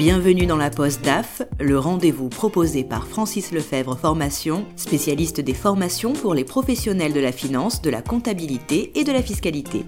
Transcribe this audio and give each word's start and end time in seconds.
Bienvenue 0.00 0.46
dans 0.46 0.56
la 0.56 0.70
Poste 0.70 1.04
DAF, 1.04 1.42
le 1.60 1.78
rendez-vous 1.78 2.30
proposé 2.30 2.84
par 2.84 3.06
Francis 3.06 3.52
Lefebvre 3.52 3.98
Formation, 3.98 4.64
spécialiste 4.74 5.42
des 5.42 5.52
formations 5.52 6.14
pour 6.14 6.32
les 6.32 6.44
professionnels 6.44 7.12
de 7.12 7.20
la 7.20 7.32
finance, 7.32 7.82
de 7.82 7.90
la 7.90 8.00
comptabilité 8.00 8.98
et 8.98 9.04
de 9.04 9.12
la 9.12 9.22
fiscalité. 9.22 9.84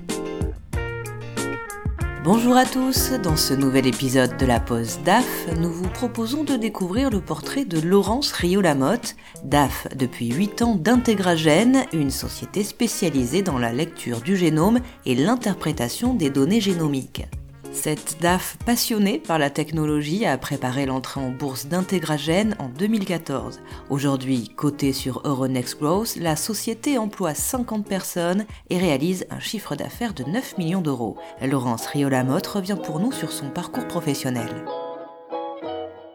Bonjour 2.25 2.59
à 2.59 2.67
tous, 2.67 3.12
dans 3.22 3.39
ce 3.39 3.54
nouvel 3.54 3.86
épisode 3.86 4.36
de 4.36 4.45
la 4.45 4.61
Poste 4.61 5.03
DAF, 5.03 5.48
nous 5.59 5.72
vous 5.72 5.89
proposons 5.89 6.44
de 6.44 6.57
découvrir 6.57 7.08
le 7.08 7.22
portrait 7.22 7.64
de 7.64 7.81
Laurence 7.81 8.32
Rio-Lamotte, 8.32 9.17
DAF 9.44 9.89
depuis 9.96 10.31
8 10.31 10.61
ans 10.61 10.75
d'Integragène, 10.75 11.86
une 11.94 12.11
société 12.11 12.64
spécialisée 12.64 13.40
dans 13.40 13.57
la 13.57 13.72
lecture 13.72 14.21
du 14.21 14.36
génome 14.36 14.81
et 15.07 15.14
l'interprétation 15.14 16.13
des 16.13 16.29
données 16.29 16.61
génomiques. 16.61 17.25
Cette 17.72 18.18
DAF 18.21 18.58
passionnée 18.67 19.18
par 19.18 19.39
la 19.39 19.49
technologie 19.49 20.26
a 20.26 20.36
préparé 20.36 20.85
l'entrée 20.86 21.21
en 21.21 21.31
bourse 21.31 21.67
d'Integragène 21.67 22.54
en 22.58 22.68
2014. 22.68 23.61
Aujourd'hui 23.89 24.50
cotée 24.54 24.93
sur 24.93 25.22
Euronext 25.25 25.81
Growth, 25.81 26.17
la 26.17 26.36
société 26.36 26.98
emploie 26.98 27.35
50 27.35 27.86
personnes 27.86 28.45
et 28.68 28.79
réalise 28.79 29.26
un 29.31 29.40
chiffre 29.40 29.75
d'affaires 29.75 30.14
de 30.14 30.25
9 30.25 30.58
millions 30.58 30.82
d'euros. 30.82 31.17
Laurence 31.40 31.86
Riola-Motte 31.86 32.47
revient 32.47 32.78
pour 32.81 33.00
nous 33.00 33.11
sur 33.11 33.33
son 33.33 33.48
parcours 33.48 33.89
professionnel. 33.89 34.64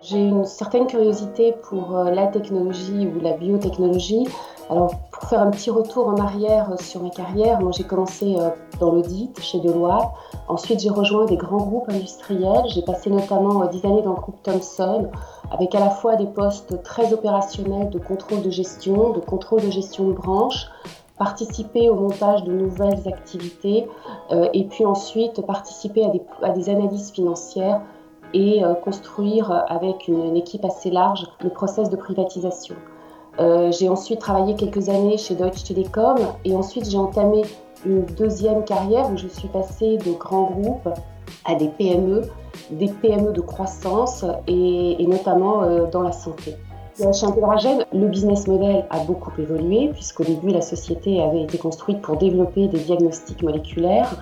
J'ai 0.09 0.19
une 0.19 0.45
certaine 0.45 0.87
curiosité 0.87 1.53
pour 1.63 1.97
euh, 1.97 2.11
la 2.11 2.27
technologie 2.27 3.07
ou 3.07 3.19
la 3.19 3.33
biotechnologie. 3.33 4.25
Alors, 4.69 4.91
pour 5.11 5.23
faire 5.23 5.41
un 5.41 5.51
petit 5.51 5.69
retour 5.69 6.07
en 6.07 6.15
arrière 6.15 6.69
sur 6.79 7.03
ma 7.03 7.09
carrière, 7.09 7.59
moi 7.59 7.71
j'ai 7.75 7.83
commencé 7.83 8.37
euh, 8.37 8.49
dans 8.79 8.91
l'audit 8.91 9.37
chez 9.41 9.59
Deloitte. 9.59 10.09
Ensuite, 10.47 10.79
j'ai 10.79 10.89
rejoint 10.89 11.25
des 11.25 11.35
grands 11.35 11.57
groupes 11.57 11.89
industriels. 11.89 12.63
J'ai 12.69 12.83
passé 12.83 13.09
notamment 13.09 13.65
10 13.65 13.83
euh, 13.83 13.89
années 13.89 14.01
dans 14.01 14.13
le 14.13 14.21
groupe 14.21 14.41
Thomson, 14.43 15.09
avec 15.51 15.75
à 15.75 15.81
la 15.81 15.89
fois 15.89 16.15
des 16.15 16.27
postes 16.27 16.81
très 16.83 17.11
opérationnels 17.11 17.89
de 17.89 17.99
contrôle 17.99 18.43
de 18.43 18.49
gestion, 18.49 19.09
de 19.09 19.19
contrôle 19.19 19.61
de 19.61 19.71
gestion 19.71 20.07
de 20.07 20.13
branche, 20.13 20.67
participer 21.17 21.89
au 21.89 21.95
montage 21.95 22.45
de 22.45 22.53
nouvelles 22.53 23.05
activités 23.07 23.87
et 24.53 24.63
puis 24.65 24.85
ensuite 24.85 25.41
participer 25.41 26.07
à 26.43 26.49
des 26.49 26.69
analyses 26.69 27.09
financières 27.09 27.81
et 28.33 28.63
euh, 28.63 28.73
construire 28.73 29.65
avec 29.67 30.07
une, 30.07 30.35
équipe 30.35 30.65
assez 30.65 30.89
large 30.89 31.27
le 31.43 31.49
process 31.49 31.89
de 31.89 31.95
privatisation. 31.95 32.75
Euh, 33.39 33.71
j'ai 33.71 33.87
ensuite 33.87 34.19
travaillé 34.19 34.55
quelques 34.55 34.89
années 34.89 35.17
chez 35.17 35.35
Deutsche 35.35 35.63
Telekom 35.63 36.17
et 36.43 36.55
ensuite 36.55 36.89
j'ai 36.89 36.97
entamé 36.97 37.43
une 37.85 38.05
deuxième 38.05 38.63
carrière 38.63 39.11
où 39.11 39.17
je 39.17 39.27
suis 39.27 39.47
passée 39.47 39.97
de 39.97 40.11
grands 40.13 40.49
groupes 40.51 40.89
à 41.45 41.55
des 41.55 41.67
PME, 41.67 42.23
des 42.71 42.87
PME 42.87 43.31
de 43.33 43.41
croissance 43.41 44.25
et, 44.47 45.05
notamment 45.07 45.63
euh, 45.63 45.85
dans 45.85 46.01
la 46.01 46.11
santé. 46.11 46.55
Chez 46.97 47.27
Integragène, 47.27 47.85
le 47.93 48.07
business 48.07 48.47
model 48.47 48.87
a 48.89 48.99
beaucoup 49.03 49.29
évolué 49.37 49.89
puisqu'au 49.93 50.23
début 50.23 50.49
la 50.49 50.61
société 50.61 51.21
avait 51.21 51.43
été 51.43 51.59
construite 51.59 52.01
pour 52.01 52.17
développer 52.17 52.67
des 52.67 52.79
diagnostics 52.79 53.43
moléculaires. 53.43 54.15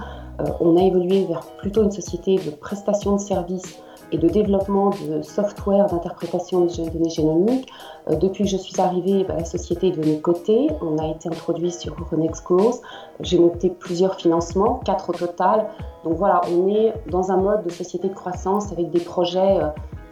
on 0.59 0.75
a 0.75 0.81
évolué 0.81 1.23
vers 1.23 1.39
plutôt 1.57 1.83
une 1.83 1.91
société 1.91 2.35
de 2.35 2.51
prestation 2.51 3.13
de 3.15 3.21
services 3.21 3.79
et 4.11 4.17
de 4.17 4.27
développement 4.27 4.91
de 4.91 5.21
software 5.21 5.87
d'interprétation 5.87 6.65
de 6.65 6.89
données 6.89 7.09
génomiques. 7.09 7.69
Euh, 8.09 8.15
depuis 8.15 8.43
que 8.43 8.49
je 8.49 8.57
suis 8.57 8.79
arrivée, 8.79 9.23
bah, 9.23 9.35
la 9.37 9.45
société 9.45 9.87
est 9.87 9.91
devenue 9.91 10.21
cotée. 10.21 10.69
On 10.81 10.97
a 10.97 11.07
été 11.07 11.29
introduit 11.29 11.71
sur 11.71 11.95
Euronext 11.99 12.45
Growth. 12.45 12.81
J'ai 13.21 13.39
monté 13.39 13.69
plusieurs 13.69 14.15
financements, 14.15 14.79
quatre 14.85 15.09
au 15.09 15.13
total. 15.13 15.67
Donc 16.03 16.17
voilà, 16.17 16.41
on 16.51 16.67
est 16.67 16.93
dans 17.09 17.31
un 17.31 17.37
mode 17.37 17.63
de 17.63 17.69
société 17.69 18.09
de 18.09 18.13
croissance 18.13 18.71
avec 18.71 18.91
des 18.91 18.99
projets 18.99 19.59
euh, 19.59 19.67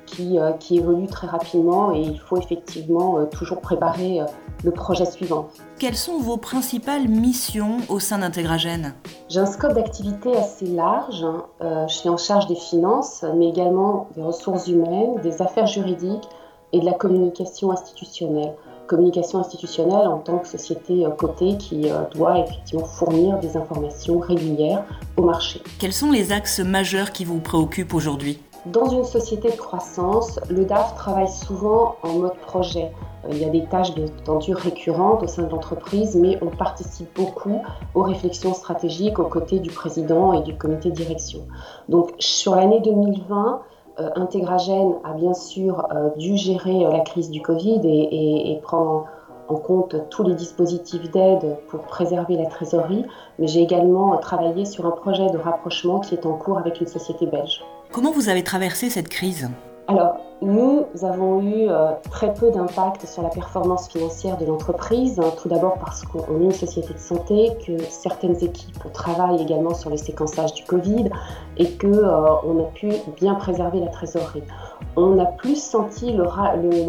qui, 0.05 0.39
euh, 0.39 0.51
qui 0.53 0.77
évoluent 0.77 1.07
très 1.07 1.27
rapidement 1.27 1.93
et 1.93 2.01
il 2.01 2.19
faut 2.19 2.37
effectivement 2.37 3.25
toujours 3.25 3.61
préparer 3.61 4.21
le 4.63 4.71
projet 4.71 5.05
suivant. 5.05 5.49
Quelles 5.79 5.95
sont 5.95 6.19
vos 6.19 6.37
principales 6.37 7.07
missions 7.07 7.77
au 7.89 7.99
sein 7.99 8.19
d'Integragène 8.19 8.93
J'ai 9.29 9.39
un 9.39 9.45
scope 9.45 9.73
d'activité 9.73 10.35
assez 10.35 10.67
large. 10.67 11.25
Euh, 11.61 11.87
je 11.87 11.93
suis 11.93 12.09
en 12.09 12.17
charge 12.17 12.47
des 12.47 12.55
finances, 12.55 13.25
mais 13.35 13.49
également 13.49 14.07
des 14.15 14.21
ressources 14.21 14.67
humaines, 14.67 15.19
des 15.21 15.41
affaires 15.41 15.67
juridiques 15.67 16.27
et 16.71 16.79
de 16.79 16.85
la 16.85 16.93
communication 16.93 17.71
institutionnelle. 17.71 18.53
Communication 18.87 19.39
institutionnelle 19.39 20.07
en 20.07 20.19
tant 20.19 20.39
que 20.39 20.47
société 20.47 21.05
euh, 21.05 21.09
cotée 21.09 21.57
qui 21.57 21.89
euh, 21.89 22.03
doit 22.13 22.39
effectivement 22.39 22.85
fournir 22.85 23.39
des 23.39 23.57
informations 23.57 24.19
régulières 24.19 24.83
au 25.17 25.23
marché. 25.23 25.61
Quels 25.79 25.93
sont 25.93 26.11
les 26.11 26.31
axes 26.31 26.59
majeurs 26.59 27.11
qui 27.11 27.25
vous 27.25 27.39
préoccupent 27.39 27.93
aujourd'hui? 27.93 28.39
Dans 28.65 28.87
une 28.87 29.03
société 29.03 29.49
de 29.49 29.57
croissance, 29.57 30.39
le 30.49 30.63
DAF 30.63 30.95
travaille 30.95 31.27
souvent 31.27 31.95
en 32.01 32.13
mode 32.13 32.37
projet. 32.37 32.91
Euh, 33.25 33.29
il 33.31 33.39
y 33.39 33.45
a 33.45 33.49
des 33.49 33.65
tâches 33.65 33.93
bien 33.93 34.05
entendu 34.21 34.53
récurrentes 34.53 35.21
au 35.21 35.27
sein 35.27 35.43
de 35.43 35.49
l'entreprise, 35.49 36.15
mais 36.15 36.37
on 36.41 36.47
participe 36.47 37.13
beaucoup 37.13 37.61
aux 37.93 38.03
réflexions 38.03 38.53
stratégiques 38.53 39.19
aux 39.19 39.27
côtés 39.27 39.59
du 39.59 39.69
président 39.69 40.31
et 40.31 40.41
du 40.43 40.55
comité 40.55 40.91
de 40.91 40.95
direction. 40.95 41.41
Donc 41.89 42.13
sur 42.19 42.55
l'année 42.55 42.79
2020, 42.79 43.61
euh, 43.99 44.09
Intégragène 44.15 44.93
a 45.03 45.11
bien 45.13 45.33
sûr 45.33 45.85
euh, 45.91 46.09
dû 46.15 46.37
gérer 46.37 46.85
la 46.89 47.01
crise 47.01 47.29
du 47.29 47.41
Covid 47.41 47.81
et, 47.83 48.51
et 48.53 48.55
prendre 48.61 49.07
en 49.49 49.55
compte 49.55 50.09
tous 50.09 50.23
les 50.23 50.35
dispositifs 50.35 51.11
d'aide 51.11 51.57
pour 51.67 51.81
préserver 51.81 52.37
la 52.37 52.45
trésorerie, 52.45 53.05
mais 53.39 53.47
j'ai 53.47 53.61
également 53.61 54.15
travaillé 54.17 54.63
sur 54.63 54.85
un 54.85 54.91
projet 54.91 55.29
de 55.29 55.37
rapprochement 55.37 55.99
qui 55.99 56.15
est 56.15 56.25
en 56.25 56.33
cours 56.33 56.57
avec 56.57 56.79
une 56.79 56.87
société 56.87 57.25
belge. 57.25 57.61
Comment 57.93 58.11
vous 58.11 58.27
avez 58.27 58.43
traversé 58.43 58.89
cette 58.89 59.07
crise? 59.07 59.51
Alors, 59.87 60.17
nous 60.41 60.87
avons 61.03 61.43
eu 61.43 61.69
euh, 61.69 61.91
très 62.09 62.33
peu 62.33 62.49
d'impact 62.49 63.05
sur 63.05 63.21
la 63.21 63.29
performance 63.29 63.87
financière 63.87 64.35
de 64.37 64.45
l'entreprise. 64.45 65.21
Tout 65.39 65.47
d'abord 65.47 65.77
parce 65.77 66.01
qu'on 66.01 66.41
est 66.41 66.43
une 66.43 66.51
société 66.51 66.91
de 66.91 66.97
santé, 66.97 67.51
que 67.67 67.77
certaines 67.83 68.43
équipes 68.43 68.91
travaillent 68.93 69.43
également 69.43 69.75
sur 69.75 69.91
le 69.91 69.97
séquençage 69.97 70.55
du 70.55 70.63
Covid 70.63 71.11
et 71.57 71.69
qu'on 71.77 71.93
euh, 71.93 72.63
a 72.63 72.71
pu 72.73 72.93
bien 73.15 73.35
préserver 73.35 73.79
la 73.79 73.89
trésorerie. 73.89 74.41
On 74.95 75.19
a 75.19 75.25
plus 75.25 75.61
senti 75.61 76.13
le, 76.13 76.23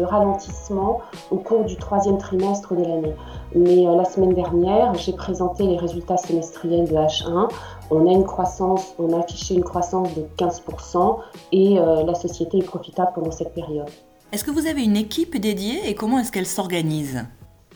ralentissement 0.05 1.01
au 1.29 1.37
cours 1.37 1.65
du 1.65 1.75
troisième 1.75 2.17
trimestre 2.17 2.73
de 2.73 2.81
l'année. 2.81 3.13
Mais 3.55 3.87
euh, 3.87 3.95
la 3.95 4.05
semaine 4.05 4.33
dernière, 4.33 4.93
j'ai 4.95 5.13
présenté 5.13 5.65
les 5.65 5.77
résultats 5.77 6.17
semestriels 6.17 6.87
de 6.87 6.95
H1 6.95 7.49
on 7.91 8.07
a 8.07 8.11
une 8.11 8.23
croissance, 8.23 8.95
on 8.97 9.13
a 9.13 9.19
affiché 9.19 9.55
une 9.55 9.63
croissance 9.63 10.13
de 10.15 10.25
15% 10.37 11.17
et 11.51 11.79
euh, 11.79 12.03
la 12.03 12.15
société 12.15 12.59
est 12.59 12.65
profitable 12.65 13.11
pendant 13.13 13.31
cette 13.31 13.53
période. 13.53 13.89
Est-ce 14.31 14.43
que 14.43 14.51
vous 14.51 14.67
avez 14.67 14.83
une 14.83 14.97
équipe 14.97 15.37
dédiée 15.39 15.87
et 15.87 15.95
comment 15.95 16.19
est-ce 16.19 16.31
qu'elle 16.31 16.47
s'organise? 16.47 17.23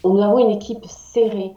Nous 0.04 0.22
avons 0.22 0.40
une 0.40 0.52
équipe 0.52 0.86
serrée. 0.86 1.54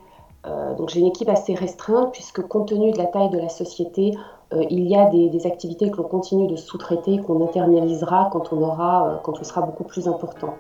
Euh, 0.47 0.75
donc 0.75 0.91
j'ai 0.91 1.01
une 1.01 1.07
équipe 1.07 1.29
assez 1.29 1.55
restreinte 1.55 2.13
puisque 2.13 2.43
compte 2.43 2.69
tenu 2.69 2.91
de 2.91 2.99
la 2.99 3.07
taille 3.07 3.31
de 3.31 3.39
la 3.39 3.49
société, 3.49 4.13
euh, 4.53 4.65
il 4.71 4.87
y 4.89 4.97
a 4.97 5.09
des, 5.09 5.47
activités 5.47 5.91
que 5.91 5.97
l'on 5.97 6.09
continue 6.09 6.47
de 6.47 6.57
sous-traiter, 6.57 7.19
qu'on 7.19 7.43
internalisera 7.45 8.29
quand 8.33 8.53
on 8.53 8.61
aura, 8.61 9.21
quand 9.23 9.39
on 9.41 9.45
sera 9.45 9.63
beaucoup 9.63 9.85
plus 9.85 10.09
important. 10.09 10.55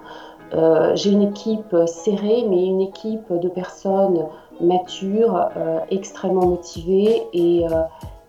J'ai 0.94 1.10
une 1.10 1.22
équipe 1.22 1.74
serrée, 1.86 2.44
mais 2.48 2.64
une 2.64 2.80
équipe 2.80 3.32
de 3.32 3.48
personnes 3.48 4.26
mature, 4.62 5.48
euh, 5.56 5.80
extrêmement 5.90 6.46
motivé 6.46 7.22
et, 7.32 7.66
euh, 7.66 7.82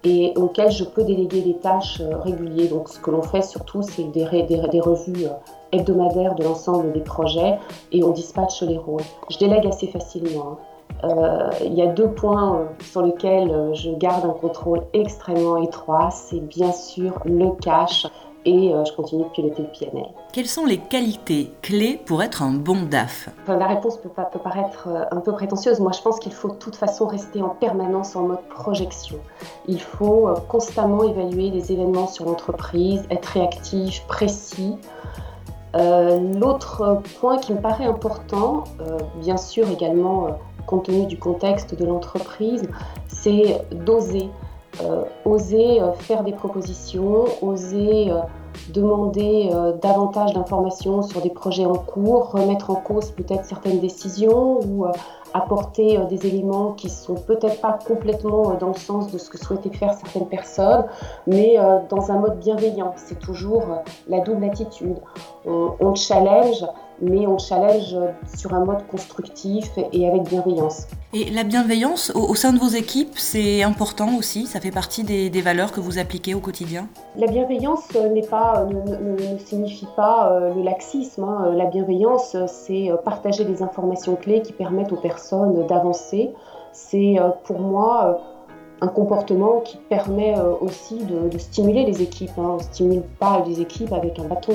et 0.04 0.34
auquel 0.36 0.72
je 0.72 0.84
peux 0.84 1.04
déléguer 1.04 1.42
des 1.42 1.56
tâches 1.56 2.02
euh, 2.02 2.18
régulières. 2.18 2.70
Donc 2.70 2.90
ce 2.90 3.00
que 3.00 3.12
l'on 3.12 3.22
fait 3.22 3.42
surtout, 3.42 3.82
c'est 3.82 4.04
des, 4.04 4.26
des, 4.44 4.82
revues 4.82 5.28
hebdomadaires 5.72 6.36
de 6.36 6.44
l'ensemble 6.44 6.92
des 6.92 7.02
projets 7.02 7.58
et 7.92 8.04
on 8.04 8.12
dispatche 8.12 8.62
les 8.64 8.78
rôles. 8.78 9.04
Je 9.30 9.38
délègue 9.38 9.68
assez 9.68 9.88
facilement. 9.88 10.58
Hein. 11.04 11.50
Il 11.62 11.74
y 11.74 11.82
a 11.82 11.88
deux 11.88 12.10
points 12.10 12.68
sur 12.80 13.02
lesquels 13.02 13.72
je 13.74 13.92
garde 13.92 14.26
un 14.26 14.34
contrôle 14.34 14.84
extrêmement 14.94 15.58
étroit. 15.58 16.12
C'est 16.12 16.40
bien 16.40 16.72
sûr 16.72 17.20
le 17.26 17.50
cash 17.60 18.08
et 18.46 18.74
euh, 18.74 18.84
je 18.86 18.94
continue 18.94 19.24
de 19.24 19.30
piloter 19.30 19.64
le 19.64 19.68
PNL. 19.68 20.10
Quelles 20.32 20.48
sont 20.48 20.66
les 20.66 20.78
qualités 20.78 21.52
clés 21.62 22.00
pour 22.06 22.24
être 22.24 22.42
un 22.42 22.52
bon 22.52 22.84
DAF? 22.84 23.30
La 23.48 23.68
réponse 23.68 23.98
peut, 23.98 24.10
peut, 24.10 24.40
paraître 24.40 24.88
euh, 24.88 25.06
un 25.12 25.20
peu 25.20 25.32
prétentieuse. 25.32 25.80
Moi, 25.80 25.92
je 25.92 26.02
pense 26.02 26.20
qu'il 26.20 26.34
faut 26.34 26.50
de 26.50 26.56
toute 26.56 26.76
façon 26.76 27.08
rester 27.08 27.42
en 27.42 27.50
permanence 27.50 28.16
en 28.16 28.24
mode 28.24 28.48
projection. 28.50 29.18
Il 29.68 29.82
faut 29.82 30.28
euh, 30.28 30.36
constamment 30.48 31.04
évaluer 31.04 31.50
les 31.52 31.72
événements 31.72 32.08
sur 32.08 32.26
l'entreprise, 32.26 33.04
être 33.10 33.26
réactif, 33.26 34.06
précis. 34.08 34.76
L'autre 35.76 37.02
point 37.20 37.40
qui 37.40 37.52
me 37.52 37.60
paraît 37.60 37.86
important, 37.86 38.66
bien 39.22 39.38
sûr 39.38 39.68
également 39.72 40.28
compte 40.68 40.86
tenu 40.86 41.08
du 41.08 41.18
contexte 41.18 41.74
de 41.74 41.84
l'entreprise, 41.84 42.70
c'est 43.08 43.66
d'oser. 43.72 44.30
Euh, 44.82 45.04
oser 45.24 45.82
euh, 45.82 45.94
faire 45.94 46.24
des 46.24 46.32
propositions, 46.32 47.26
oser 47.42 48.12
euh, 48.12 48.18
demander 48.70 49.50
davantage 49.82 50.34
d'informations 50.34 51.02
sur 51.02 51.22
des 51.22 51.32
projets 51.32 51.66
en 51.66 51.74
cours, 51.74 52.32
remettre 52.32 52.70
en 52.70 52.76
cause 52.76 53.10
peut-être 53.10 53.46
certaines 53.46 53.80
décisions 53.80 54.60
ou 54.62 54.86
apporter 55.34 55.98
des 56.08 56.28
éléments 56.28 56.74
qui 56.74 56.88
sont 56.90 57.16
peut-être 57.16 57.60
pas 57.62 57.80
complètement 57.86 58.54
dans 58.54 58.68
le 58.68 58.76
sens 58.76 59.12
de 59.12 59.18
ce 59.18 59.32
que 59.32 59.40
souhaitaient 59.40 59.76
faire 59.76 59.96
certaines 59.96 60.28
personnes, 60.28 60.86
mais 61.26 61.58
dans 61.90 62.12
un 62.12 62.20
mode 62.20 62.38
bienveillant. 62.40 62.94
C'est 62.96 63.20
toujours 63.20 63.64
la 64.08 64.20
double 64.20 64.46
attitude. 64.46 64.98
On, 65.48 65.72
on 65.80 65.96
challenge, 65.96 66.64
mais 67.04 67.28
on 67.28 67.38
challenge 67.38 67.96
sur 68.36 68.54
un 68.54 68.66
mode 68.66 68.88
constructif 68.88 69.70
et 69.92 70.08
avec 70.08 70.24
bienveillance. 70.24 70.88
Et 71.16 71.30
la 71.30 71.44
bienveillance 71.44 72.12
au, 72.16 72.34
sein 72.34 72.54
de 72.54 72.60
vos 72.60 72.70
équipes, 72.70 73.14
c'est 73.18 73.62
important 73.62 74.18
aussi? 74.18 74.48
Ça 74.48 74.60
fait 74.60 74.72
partie 74.72 75.04
des, 75.04 75.42
valeurs 75.42 75.72
que 75.72 75.80
vous 75.80 76.00
appliquez 76.00 76.34
au 76.34 76.40
quotidien? 76.40 76.88
La 77.16 77.28
bienveillance 77.28 77.94
n'est 77.94 78.26
pas, 78.26 78.66
ne, 78.66 79.38
signifie 79.38 79.88
pas 79.96 80.32
euh, 80.32 80.54
le 80.56 80.64
laxisme. 80.64 81.24
Hein. 81.24 81.54
La 81.56 81.66
bienveillance, 81.66 82.36
c'est 82.48 82.90
partager 83.06 83.46
des 83.46 83.62
informations 83.62 84.16
clés 84.16 84.42
qui 84.42 84.54
permettent 84.54 84.92
aux 84.92 85.02
personnes 85.02 85.68
d'avancer. 85.68 86.32
C'est 86.72 87.20
euh, 87.20 87.30
pour 87.44 87.60
moi 87.60 88.06
euh, 88.06 88.86
un 88.86 88.88
comportement 88.88 89.60
qui 89.60 89.78
permet 89.78 90.36
aussi 90.62 90.98
de, 90.98 91.38
stimuler 91.38 91.86
les 91.86 92.02
équipes. 92.02 92.32
Hein. 92.38 92.54
On 92.54 92.58
ne 92.58 92.64
stimule 92.64 93.04
pas 93.20 93.44
les 93.48 93.62
équipes 93.62 93.94
avec 93.94 94.18
un 94.18 94.24
bâton. 94.24 94.54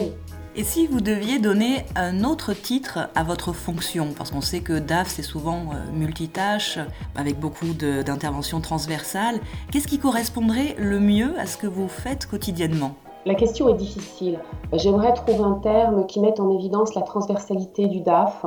Et 0.58 0.64
si 0.64 0.88
vous 0.88 1.00
deviez 1.00 1.38
donner 1.38 1.84
un 1.94 2.24
autre 2.24 2.52
titre 2.52 3.10
à 3.14 3.22
votre 3.22 3.52
fonction, 3.52 4.08
parce 4.18 4.32
qu'on 4.32 4.40
sait 4.40 4.58
que 4.58 4.80
DAF 4.80 5.06
c'est 5.06 5.22
souvent 5.22 5.66
euh, 5.72 5.96
multitâche, 5.96 6.80
avec 7.14 7.38
beaucoup 7.38 7.66
d'interventions 7.74 8.60
transversales, 8.60 9.38
qu'est-ce 9.70 9.86
qui 9.86 10.00
correspondrait 10.00 10.74
le 10.76 10.98
mieux 10.98 11.38
à 11.38 11.46
ce 11.46 11.58
que 11.58 11.68
vous 11.68 11.86
faites 11.86 12.26
quotidiennement? 12.26 12.96
La 13.24 13.36
question 13.36 13.68
est 13.68 13.76
difficile. 13.76 14.40
J'aimerais 14.72 15.14
trouver 15.14 15.44
un 15.44 15.60
terme 15.62 16.06
qui 16.06 16.18
mette 16.18 16.40
en 16.40 16.50
évidence 16.50 16.92
la 16.96 17.02
transversalité 17.02 17.86
du 17.86 18.00
DAF. 18.00 18.44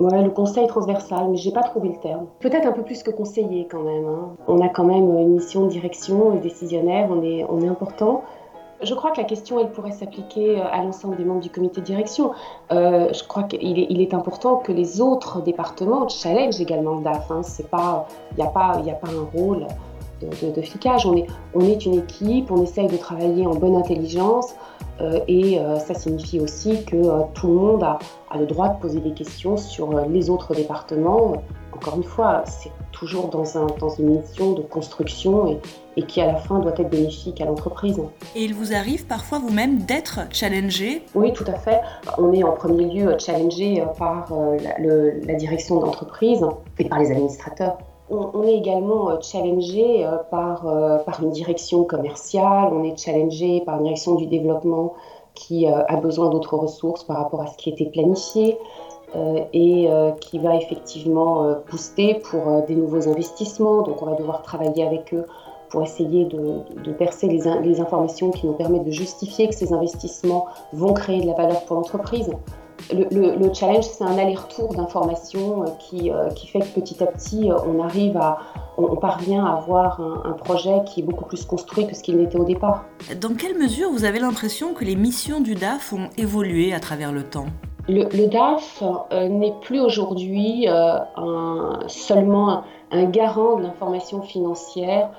Ouais, 0.00 0.20
le 0.20 0.30
conseil 0.30 0.66
transversal, 0.66 1.28
mais 1.30 1.36
j'ai 1.36 1.52
pas 1.52 1.62
trouvé 1.62 1.90
le 1.90 2.00
terme. 2.00 2.26
Peut-être 2.40 2.66
un 2.66 2.72
peu 2.72 2.82
plus 2.82 3.04
que 3.04 3.12
conseiller 3.12 3.68
quand 3.70 3.82
même. 3.82 4.06
Hein. 4.06 4.30
On 4.48 4.60
a 4.60 4.68
quand 4.68 4.84
même 4.84 5.16
une 5.16 5.34
mission 5.34 5.66
de 5.66 5.68
direction 5.68 6.34
et 6.34 6.40
décisionnaire, 6.40 7.08
on 7.10 7.22
est 7.22 7.68
important. 7.68 8.24
Je 8.80 8.94
crois 8.94 9.10
que 9.10 9.20
la 9.20 9.24
question, 9.24 9.58
elle 9.58 9.70
pourrait 9.70 9.92
s'appliquer 9.92 10.58
euh, 10.58 10.64
à 10.70 10.78
l'ensemble 10.82 11.16
des 11.16 11.24
membres 11.24 11.40
du 11.40 11.50
comité 11.50 11.80
de 11.80 11.86
direction. 11.86 12.32
Euh, 12.70 13.12
je 13.12 13.24
crois 13.24 13.42
qu'il 13.42 14.00
est, 14.00 14.14
important 14.14 14.56
que 14.56 14.70
les 14.70 15.00
autres 15.00 15.42
départements 15.42 16.08
challengent 16.08 16.60
également 16.60 16.96
le 16.96 17.02
DAF. 17.02 17.30
Hein. 17.30 17.42
Il 17.58 17.64
n'y 18.36 18.44
a, 18.44 18.46
pas, 18.46 18.72
a 18.72 18.94
pas 18.94 19.08
un 19.08 19.36
rôle 19.36 19.66
de, 20.20 20.26
de. 20.28 20.62
On 21.06 21.16
est, 21.16 21.26
on 21.54 21.60
est 21.60 21.86
une 21.86 21.94
équipe, 21.94 22.50
on 22.50 22.62
essaye 22.62 22.86
de 22.86 22.96
travailler 22.96 23.46
en 23.46 23.54
bonne 23.54 23.74
intelligence. 23.74 24.54
Euh, 25.00 25.20
et 25.28 25.60
ça 25.78 25.94
signifie 25.94 26.40
aussi 26.40 26.84
que 26.84 26.96
tout 27.34 27.48
le 27.48 27.54
monde 27.54 27.82
a, 27.82 27.98
le 28.36 28.46
droit 28.46 28.68
de 28.68 28.80
poser 28.80 29.00
des 29.00 29.12
questions 29.12 29.56
sur 29.56 30.06
les 30.08 30.30
autres 30.30 30.54
départements. 30.54 31.34
Encore 31.78 31.96
une 31.96 32.04
fois, 32.04 32.42
c'est 32.44 32.72
toujours 32.92 33.28
dans, 33.28 33.56
un, 33.56 33.66
dans, 33.78 33.88
une 33.90 34.20
mission 34.20 34.52
de 34.52 34.62
construction 34.62 35.48
et, 35.48 35.60
et, 35.96 36.02
qui 36.02 36.20
à 36.20 36.26
la 36.26 36.36
fin 36.36 36.58
doit 36.58 36.72
être 36.76 36.90
bénéfique 36.90 37.40
à 37.40 37.44
l'entreprise. 37.44 38.00
Et 38.34 38.44
il 38.44 38.54
vous 38.54 38.74
arrive 38.74 39.06
parfois 39.06 39.38
vous-même 39.38 39.78
d'être 39.78 40.20
challengé? 40.30 41.02
Oui, 41.14 41.32
tout 41.32 41.44
à 41.46 41.54
fait. 41.54 41.80
On 42.18 42.32
est 42.32 42.42
en 42.42 42.52
premier 42.52 42.86
lieu 42.86 43.16
challengé 43.18 43.82
par 43.98 44.32
la, 44.62 44.78
le, 44.78 45.20
la 45.24 45.34
direction 45.34 45.78
d'entreprise 45.80 46.44
et 46.78 46.88
par 46.88 46.98
les 46.98 47.10
administrateurs 47.10 47.78
on, 48.10 48.42
est 48.44 48.56
également 48.56 49.10
euh, 49.10 49.20
challengé 49.20 50.04
euh, 50.04 50.16
par, 50.30 50.66
euh, 50.66 50.98
par 50.98 51.22
une 51.22 51.30
direction 51.30 51.84
commerciale, 51.84 52.70
on 52.72 52.82
est 52.84 52.96
challengé 52.98 53.62
par 53.64 53.78
une 53.78 53.84
direction 53.84 54.14
du 54.14 54.26
développement 54.26 54.94
qui 55.34 55.68
a 55.68 55.94
besoin 56.02 56.30
d'autres 56.30 56.56
ressources 56.56 57.04
par 57.04 57.18
rapport 57.18 57.42
à 57.42 57.46
ce 57.46 57.56
qui 57.56 57.70
était 57.70 57.84
planifié 57.84 58.58
et 59.14 59.88
qui 60.20 60.38
va 60.38 60.56
effectivement 60.56 61.54
booster 61.70 62.20
pour 62.30 62.62
des 62.66 62.74
nouveaux 62.74 63.08
investissements. 63.08 63.82
Donc 63.82 64.02
on 64.02 64.06
va 64.06 64.14
devoir 64.14 64.42
travailler 64.42 64.86
avec 64.86 65.14
eux 65.14 65.24
pour 65.70 65.82
essayer 65.82 66.24
de, 66.24 66.92
percer 66.92 67.26
les, 67.26 67.80
informations 67.80 68.30
qui 68.30 68.46
nous 68.46 68.54
permettent 68.54 68.84
de 68.84 68.90
justifier 68.90 69.48
que 69.48 69.54
ces 69.54 69.72
investissements 69.72 70.46
vont 70.72 70.94
créer 70.94 71.20
de 71.20 71.26
la 71.26 71.34
valeur 71.34 71.64
pour 71.64 71.76
l'entreprise 71.76 72.30
le, 72.92 73.54
challenge, 73.54 73.84
c'est 73.84 74.04
un 74.04 74.16
aller-retour 74.18 74.74
d'informations 74.74 75.62
euh, 75.62 75.66
qui, 75.78 76.10
euh, 76.10 76.30
fait 76.30 76.60
que 76.60 76.80
petit 76.80 77.02
à 77.02 77.06
petit, 77.06 77.50
euh, 77.50 77.56
on 78.76 78.96
parvient 78.96 79.44
à 79.44 79.56
avoir 79.56 80.00
un, 80.00 80.32
projet 80.32 80.82
qui 80.86 81.00
est 81.00 81.02
beaucoup 81.02 81.24
plus 81.24 81.44
construit 81.44 81.86
que 81.86 81.94
ce 81.94 82.02
qu'il 82.02 82.16
n'était 82.16 82.38
au 82.38 82.44
départ. 82.44 82.84
Dans 83.20 83.34
quelle 83.34 83.58
mesure 83.58 83.90
vous 83.90 84.04
avez 84.04 84.20
l'impression 84.20 84.72
que 84.72 84.84
les 84.84 84.96
missions 84.96 85.40
du 85.40 85.54
DAF 85.54 85.92
ont 85.92 86.08
évolué 86.16 86.72
à 86.72 86.80
travers 86.80 87.12
le 87.12 87.24
temps? 87.24 87.46
Le, 87.88 88.26
DAF 88.26 88.82
n'est 89.12 89.54
plus 89.62 89.80
aujourd'hui 89.80 90.66
seulement 91.86 92.62
un 92.90 93.04
garant 93.04 93.56
de 93.56 93.62
l'information 93.62 94.22
financière 94.22 95.10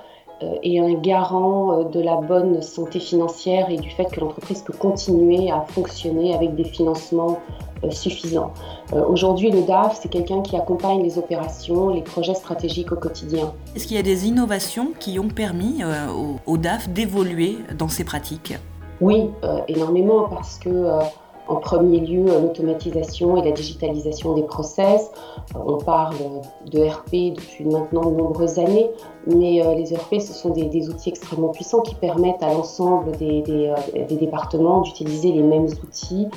et 0.64 0.80
un 0.80 0.94
garant 0.94 1.84
de 1.84 2.00
la 2.00 2.16
bonne 2.16 2.62
santé 2.62 3.00
financière 3.00 3.70
et 3.70 3.78
du 3.78 3.90
fait 3.90 4.06
que 4.06 4.20
l'entreprise 4.20 4.62
peut 4.62 4.74
continuer 4.78 5.52
à 5.52 5.62
fonctionner 5.62 6.34
avec 6.34 6.56
des 6.56 6.64
financements 6.64 7.40
euh, 7.84 7.92
suffisants. 7.92 8.52
Euh, 8.92 9.06
aujourd'hui, 9.06 9.52
le 9.52 9.62
DAF, 9.62 10.00
c'est 10.02 10.10
quelqu'un 10.10 10.42
qui 10.42 10.58
accompagne 10.58 11.02
les 11.02 11.18
opérations, 11.18 11.90
les 11.90 12.02
projets 12.02 12.34
stratégiques 12.34 12.92
au 12.92 12.98
quotidien. 12.98 13.54
Est-ce 13.74 13.88
qu'il 13.88 13.96
y 13.96 14.00
a 14.00 14.04
des 14.04 14.28
innovations 14.28 14.92
qui 15.00 15.18
ont 15.18 15.30
permis 15.30 15.82
euh, 15.82 16.08
au, 16.46 16.58
DAF 16.58 16.90
d'évoluer 16.90 17.58
dans 17.78 17.88
ses 17.88 18.04
pratiques? 18.04 18.54
Oui, 19.00 19.30
énormément, 19.70 20.28
parce 20.28 20.60
que 20.60 20.70
en 21.50 21.56
premier 21.56 22.00
lieu 22.00 22.26
l'automatisation 22.26 23.36
et 23.38 23.44
la 23.44 23.52
digitalisation 23.52 24.36
des 24.36 24.44
process. 24.44 25.12
On 25.56 25.78
parle 25.78 26.16
de 26.68 26.86
RP 26.86 27.36
depuis 27.36 27.66
maintenant 27.66 28.12
de 28.12 28.16
nombreuses 28.16 28.60
années, 28.60 28.90
mais 29.26 29.66
euh, 29.66 29.74
les 29.74 29.96
RP, 29.96 30.20
ce 30.20 30.34
sont 30.34 30.52
des, 30.52 30.90
outils 30.90 31.10
extrêmement 31.10 31.50
puissants 31.50 31.82
qui 31.82 31.96
permettent 31.96 32.44
à 32.44 32.54
l'ensemble 32.54 33.12
des, 33.18 33.44
euh, 33.48 34.06
départements 34.12 34.82
d'utiliser 34.82 35.32
les 35.32 35.42
mêmes 35.42 35.68
outils 35.84 36.28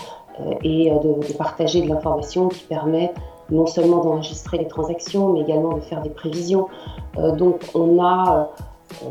euh, 0.40 0.54
et 0.64 0.90
de, 0.90 1.32
partager 1.36 1.82
de 1.82 1.88
l'information 1.88 2.48
qui 2.48 2.64
permet 2.64 3.12
non 3.50 3.66
seulement 3.66 4.02
d'enregistrer 4.02 4.56
les 4.56 4.66
transactions, 4.66 5.34
mais 5.34 5.40
également 5.40 5.74
de 5.74 5.80
faire 5.80 6.00
des 6.00 6.10
prévisions. 6.10 6.68
donc 7.36 7.60
on 7.74 8.02
a 8.02 8.48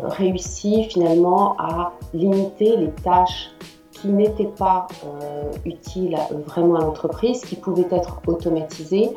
réussi 0.03 0.85
finalement 0.85 1.55
à 1.59 1.91
limiter 2.13 2.75
les 2.77 2.89
tâches 3.03 3.51
qui 4.01 4.07
n'étaient 4.07 4.45
pas 4.45 4.87
euh, 5.05 5.51
utiles 5.65 6.17
vraiment 6.47 6.75
à 6.75 6.81
l'entreprise, 6.81 7.41
qui 7.41 7.55
pouvaient 7.55 7.87
être 7.91 8.21
automatisées 8.27 9.11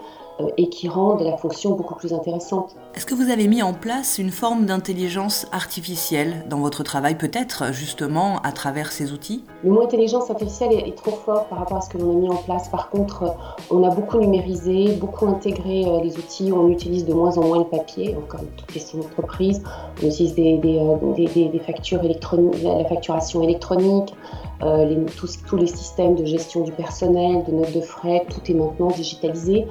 et 0.57 0.69
qui 0.69 0.89
rendent 0.89 1.23
la 1.23 1.37
fonction 1.37 1.73
beaucoup 1.73 1.95
plus 1.95 2.13
intéressante. 2.13 2.75
Est-ce 2.95 3.07
que 3.07 3.15
vous 3.15 3.31
avez 3.31 3.47
mis 3.47 3.63
en 3.63 3.73
place 3.73 4.19
une 4.19 4.31
forme 4.31 4.67
d'intelligence 4.67 5.47
artificielle 5.53 6.45
dans 6.49 6.59
votre 6.59 6.83
travail, 6.83 7.17
peut-être 7.17 7.73
justement 7.73 8.39
à 8.43 8.53
travers 8.53 8.93
ces 8.93 9.13
outils? 9.13 9.44
Le 9.63 9.70
mot 9.70 9.82
intelligence 9.82 10.31
artificielle 10.31 10.73
est, 10.73 10.94
trop 10.97 11.13
fort 11.13 11.47
par 11.47 11.58
rapport 11.58 11.79
à 11.79 11.81
ce 11.81 11.89
que 11.89 11.99
l'on 11.99 12.11
a 12.11 12.15
mis 12.15 12.29
en 12.29 12.37
place. 12.37 12.69
Par 12.69 12.91
contre, 12.91 13.35
on 13.70 13.82
a 13.85 13.91
beaucoup 13.91 14.19
numérisé, 14.19 14.94
beaucoup 14.94 15.27
intégré 15.27 15.85
euh, 15.87 16.01
les 16.03 16.17
outils, 16.19 16.53
on 16.53 16.69
utilise 16.69 17.05
de 17.05 17.13
moins 17.13 17.37
en 17.39 17.44
moins 17.44 17.58
le 17.58 17.65
papier, 17.65 18.17
comme 18.29 18.47
toutes 18.56 18.75
les 18.75 19.01
entreprises. 19.01 19.63
On 20.03 20.06
utilise 20.06 20.35
des, 20.35 20.58
des, 20.58 21.49
des, 21.49 21.58
factures 21.61 22.03
électroniques, 22.05 22.63
la 22.63 22.85
facturation 22.85 23.43
électronique, 23.43 24.15
les, 24.63 25.05
tous, 25.17 25.39
tous 25.47 25.56
les 25.56 25.67
systèmes 25.67 26.15
de 26.15 26.25
gestion 26.25 26.63
du 26.63 26.73
personnel, 26.73 27.44
de 27.47 27.53
notes 27.53 27.75
de 27.75 27.81
frais, 27.81 28.25
tout 28.31 28.41
est 28.51 28.55
maintenant 28.55 28.89
digitalisé. 28.89 29.67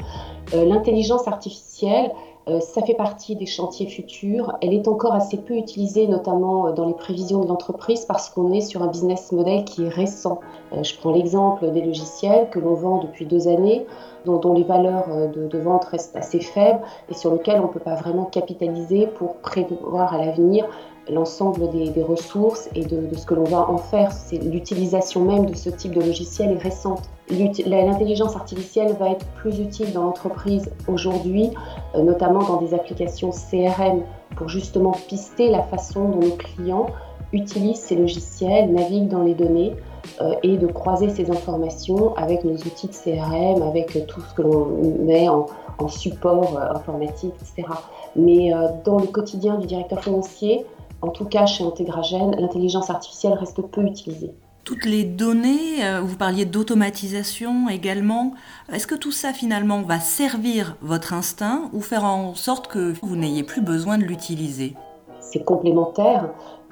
Euh, 0.54 0.66
l'intelligence 0.66 1.28
artificielle, 1.28 2.12
euh, 2.50 2.60
ça 2.60 2.82
fait 2.82 2.94
partie 2.94 3.36
des 3.36 3.46
chantiers 3.46 3.88
futurs. 3.88 4.58
Elle 4.62 4.74
est 4.74 4.88
encore 4.88 5.14
assez 5.14 5.38
peu 5.38 5.56
utilisée, 5.56 6.08
notamment 6.08 6.68
euh, 6.68 6.72
dans 6.74 6.86
les 6.86 6.94
prévisions 6.94 7.42
de 7.42 7.48
l'entreprise, 7.48 8.06
parce 8.06 8.30
qu'on 8.30 8.52
est 8.52 8.62
sur 8.62 8.84
un 8.84 8.88
business 8.88 9.32
model 9.32 9.64
qui 9.64 9.86
est 9.86 9.90
récent. 9.90 10.40
Je 10.82 10.96
prends 10.98 11.12
l'exemple 11.12 11.72
des 11.72 11.82
logiciels 11.82 12.50
que 12.50 12.60
l'on 12.60 12.74
vend 12.74 12.98
depuis 12.98 13.26
deux 13.26 13.48
années, 13.48 13.86
dont, 14.26 14.54
les 14.54 14.64
valeurs 14.64 15.06
de, 15.08 15.58
vente 15.60 15.86
restent 15.86 16.16
assez 16.16 16.40
faibles 16.40 16.80
et 17.10 17.14
sur 17.14 17.32
lesquels 17.32 17.60
on 17.60 17.68
ne 17.68 17.74
peut 17.74 17.80
pas 17.80 17.96
vraiment 17.96 18.26
capitaliser 18.26 19.08
pour 19.08 19.36
prévoir 19.36 20.14
à 20.14 20.26
l'avenir 20.26 20.66
l'ensemble 21.12 21.70
des, 21.70 22.04
ressources 22.04 22.70
et 22.76 22.86
de, 22.86 23.16
ce 23.16 23.26
que 23.26 23.34
l'on 23.34 23.44
va 23.44 23.70
en 23.70 23.78
faire. 23.78 24.12
L'utilisation 24.32 25.22
même 25.22 25.46
de 25.46 25.56
ce 25.56 25.70
type 25.70 25.94
de 25.94 26.02
logiciel 26.02 26.52
est 26.52 26.62
récente. 26.62 27.10
L'intelligence 27.30 28.36
artificielle 28.36 28.96
va 29.00 29.10
être 29.10 29.26
plus 29.36 29.60
utile 29.60 29.92
dans 29.94 30.04
l'entreprise 30.04 30.70
aujourd'hui, 30.88 31.50
euh, 31.96 32.04
notamment 32.04 32.44
dans 32.44 32.58
des 32.58 32.74
applications 32.74 33.32
CRM, 33.32 34.02
pour 34.36 34.50
justement 34.50 34.92
pister 35.08 35.50
la 35.50 35.62
façon 35.64 36.10
dont 36.10 36.20
nos 36.20 36.36
clients 36.36 36.88
utilisent 37.32 37.80
ces 37.80 37.96
logiciels, 37.96 38.72
naviguent 38.72 39.08
dans 39.08 39.24
les 39.24 39.34
données 39.34 39.74
euh, 40.22 40.36
et 40.44 40.58
de 40.58 40.68
croiser 40.68 41.10
ces 41.10 41.32
informations 41.32 42.16
avec 42.16 42.44
nos 42.44 42.56
outils 42.56 42.88
de 42.88 42.94
CRM, 42.94 43.62
avec 43.64 44.06
tout 44.08 44.22
ce 44.22 44.34
que 44.34 44.42
l'on 44.42 44.68
met 45.00 45.28
en, 45.30 45.48
support 45.88 46.58
euh, 46.58 46.76
informatique, 46.76 47.34
etc. 47.42 47.68
Mais 48.16 48.52
dans 48.86 49.00
le 49.00 49.08
quotidien 49.08 49.58
du 49.58 49.68
directeur 49.68 50.02
financier, 50.02 50.66
en 51.04 51.10
tout 51.10 51.26
cas 51.26 51.46
chez 51.46 51.64
Integragen, 51.64 52.32
l'intelligence 52.40 52.90
artificielle 52.90 53.34
reste 53.34 53.62
peu 53.62 53.82
utilisée. 53.82 54.32
Toutes 54.64 54.86
les 54.86 55.04
données, 55.04 55.82
vous 56.02 56.16
parliez 56.16 56.46
d'automatisation 56.46 57.68
également, 57.68 58.32
est-ce 58.72 58.88
que 58.88 58.96
tout 58.96 59.12
ça 59.12 59.34
finalement 59.34 59.82
va 59.82 60.00
servir 60.00 60.78
votre 60.82 61.14
instinct 61.14 61.70
ou 61.74 61.82
faire 61.82 62.06
en 62.06 62.34
sorte 62.34 62.68
que 62.68 62.94
vous 63.02 63.18
n'ayez 63.18 63.44
plus 63.44 63.62
besoin 63.62 63.98
de 63.98 64.04
l'utiliser? 64.04 64.76
C'est 65.20 65.44
complémentaire. 65.44 66.30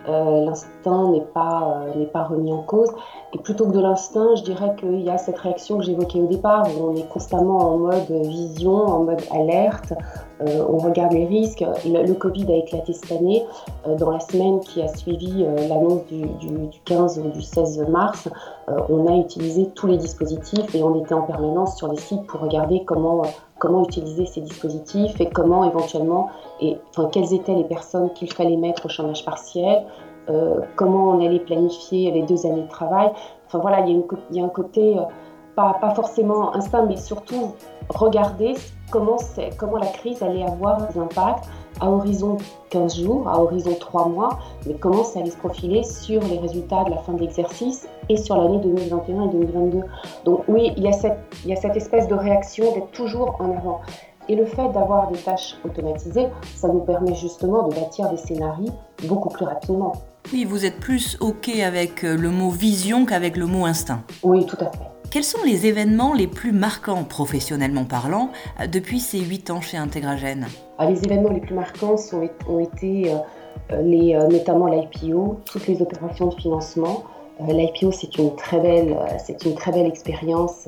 Euh, 0.09 0.45
l'instinct 0.45 1.11
n'est 1.11 1.21
pas, 1.21 1.83
euh, 1.85 1.99
n'est 1.99 2.07
pas 2.07 2.23
remis 2.23 2.51
en 2.51 2.63
cause. 2.63 2.89
Et 3.33 3.37
plutôt 3.37 3.67
que 3.67 3.71
de 3.71 3.79
l'instinct, 3.79 4.35
je 4.35 4.43
dirais 4.43 4.75
qu'il 4.79 5.01
y 5.01 5.09
a 5.09 5.17
cette 5.17 5.37
réaction 5.37 5.77
que 5.77 5.83
j'évoquais 5.83 6.19
au 6.19 6.27
départ, 6.27 6.67
où 6.67 6.89
on 6.89 6.95
est 6.95 7.07
constamment 7.07 7.59
en 7.59 7.77
mode 7.77 8.09
vision, 8.09 8.73
en 8.73 9.03
mode 9.03 9.21
alerte, 9.31 9.93
euh, 10.41 10.65
on 10.67 10.77
regarde 10.77 11.13
les 11.13 11.25
risques. 11.25 11.63
Le, 11.85 12.13
Covid 12.13 12.51
a 12.51 12.55
éclaté 12.55 12.93
cette 12.93 13.11
année. 13.11 13.43
dans 13.99 14.11
la 14.11 14.19
semaine 14.19 14.59
qui 14.59 14.81
a 14.81 14.87
suivi 14.87 15.43
l'annonce 15.69 16.05
du, 16.07 16.21
du, 16.21 16.67
du, 16.67 16.79
15 16.85 17.19
ou 17.19 17.29
du 17.29 17.41
16 17.41 17.87
mars, 17.89 18.29
on 18.67 19.07
a 19.07 19.17
utilisé 19.17 19.69
tous 19.73 19.87
les 19.87 19.97
dispositifs 19.97 20.75
et 20.75 20.83
on 20.83 21.01
était 21.01 21.13
en 21.13 21.23
permanence 21.23 21.77
sur 21.77 21.91
les 21.91 21.97
sites 21.97 22.25
pour 22.27 22.41
regarder 22.41 22.83
comment 22.85 23.23
comment 23.61 23.83
utiliser 23.83 24.25
ces 24.25 24.41
dispositifs 24.41 25.21
et 25.21 25.29
comment 25.29 25.63
éventuellement, 25.69 26.31
et 26.61 26.77
enfin, 26.89 27.09
quelles 27.13 27.31
étaient 27.31 27.53
les 27.53 27.63
personnes 27.63 28.11
qu'il 28.13 28.33
fallait 28.33 28.57
mettre 28.57 28.87
au 28.87 28.89
chômage 28.89 29.23
partiel, 29.23 29.85
euh, 30.29 30.61
comment 30.75 31.09
on 31.09 31.25
allait 31.25 31.39
planifier 31.39 32.09
les 32.09 32.23
deux 32.23 32.45
années 32.47 32.63
de 32.63 32.67
travail. 32.67 33.11
Enfin 33.45 33.59
voilà, 33.59 33.81
il 33.81 34.03
y 34.31 34.41
a, 34.41 34.43
un 34.43 34.49
côté, 34.49 34.97
euh, 34.97 35.01
pas, 35.55 35.77
pas, 35.79 35.93
forcément 35.95 36.55
instinct, 36.55 36.85
mais 36.85 36.97
surtout 36.97 37.53
regarder 37.89 38.55
comment, 38.89 39.17
comment 39.57 39.77
la 39.77 39.87
crise 39.87 40.21
allait 40.21 40.43
avoir 40.43 40.87
des 40.87 40.99
impacts 40.99 41.45
à 41.79 41.89
horizon 41.89 42.37
15 42.69 43.01
jours, 43.01 43.27
à 43.27 43.41
horizon 43.41 43.75
3 43.79 44.07
mois, 44.09 44.39
mais 44.67 44.75
comment 44.75 45.03
ça 45.03 45.19
allait 45.19 45.31
se 45.31 45.37
profiler 45.37 45.83
sur 45.83 46.21
les 46.21 46.37
résultats 46.37 46.83
de 46.83 46.91
la 46.91 46.97
fin 46.97 47.13
de 47.13 47.21
l'exercice 47.21 47.87
et 48.09 48.17
sur 48.17 48.37
l'année 48.37 48.59
2021 48.59 49.23
et 49.23 49.31
2022. 49.31 49.81
Donc 50.25 50.43
oui, 50.47 50.73
il 50.77 50.83
y 50.83 50.87
a 50.87 50.93
cette, 50.93 51.17
il 51.43 51.49
y 51.49 51.53
a 51.53 51.55
cette 51.55 51.75
espèce 51.75 52.07
de 52.07 52.15
réaction 52.15 52.73
d'être 52.73 52.91
toujours 52.91 53.37
en 53.39 53.57
avant. 53.57 53.81
Et 54.29 54.35
le 54.35 54.45
fait 54.45 54.69
d'avoir 54.69 55.09
des 55.09 55.17
tâches 55.17 55.55
automatisées, 55.65 56.27
ça 56.55 56.67
nous 56.67 56.81
permet 56.81 57.15
justement 57.15 57.67
de 57.67 57.73
bâtir 57.73 58.09
des 58.09 58.17
scénarios 58.17 58.71
beaucoup 59.07 59.29
plus 59.29 59.45
rapidement. 59.45 59.93
Oui, 60.31 60.45
vous 60.45 60.65
êtes 60.65 60.79
plus 60.79 61.17
OK 61.19 61.49
avec 61.49 62.03
le 62.03 62.29
mot 62.29 62.51
vision 62.51 63.05
qu'avec 63.05 63.35
le 63.35 63.47
mot 63.47 63.65
instinct. 63.65 64.03
Oui, 64.23 64.45
tout 64.45 64.57
à 64.61 64.69
fait. 64.69 65.00
Quels 65.11 65.25
sont 65.25 65.43
les 65.43 65.67
événements 65.67 66.13
les 66.13 66.25
plus 66.25 66.53
marquants, 66.53 67.03
professionnellement 67.03 67.83
parlant, 67.83 68.29
depuis 68.71 69.01
ces 69.01 69.19
huit 69.19 69.49
ans 69.49 69.59
chez 69.59 69.75
Integragène 69.75 70.47
ah, 70.77 70.89
Les 70.89 71.03
événements 71.03 71.31
les 71.31 71.41
plus 71.41 71.53
marquants 71.53 71.97
ont 72.47 72.59
été 72.59 73.11
euh, 73.11 73.81
les, 73.81 74.15
euh, 74.15 74.29
notamment 74.29 74.67
l'IPO, 74.67 75.41
toutes 75.43 75.67
les 75.67 75.81
opérations 75.81 76.27
de 76.27 76.35
financement. 76.35 77.03
Euh, 77.41 77.51
L'IPO, 77.51 77.91
c'est 77.91 78.17
une 78.19 78.33
très 78.37 78.61
belle, 78.61 78.97
c'est 79.19 79.43
une 79.43 79.55
très 79.55 79.73
belle 79.73 79.87
expérience 79.87 80.63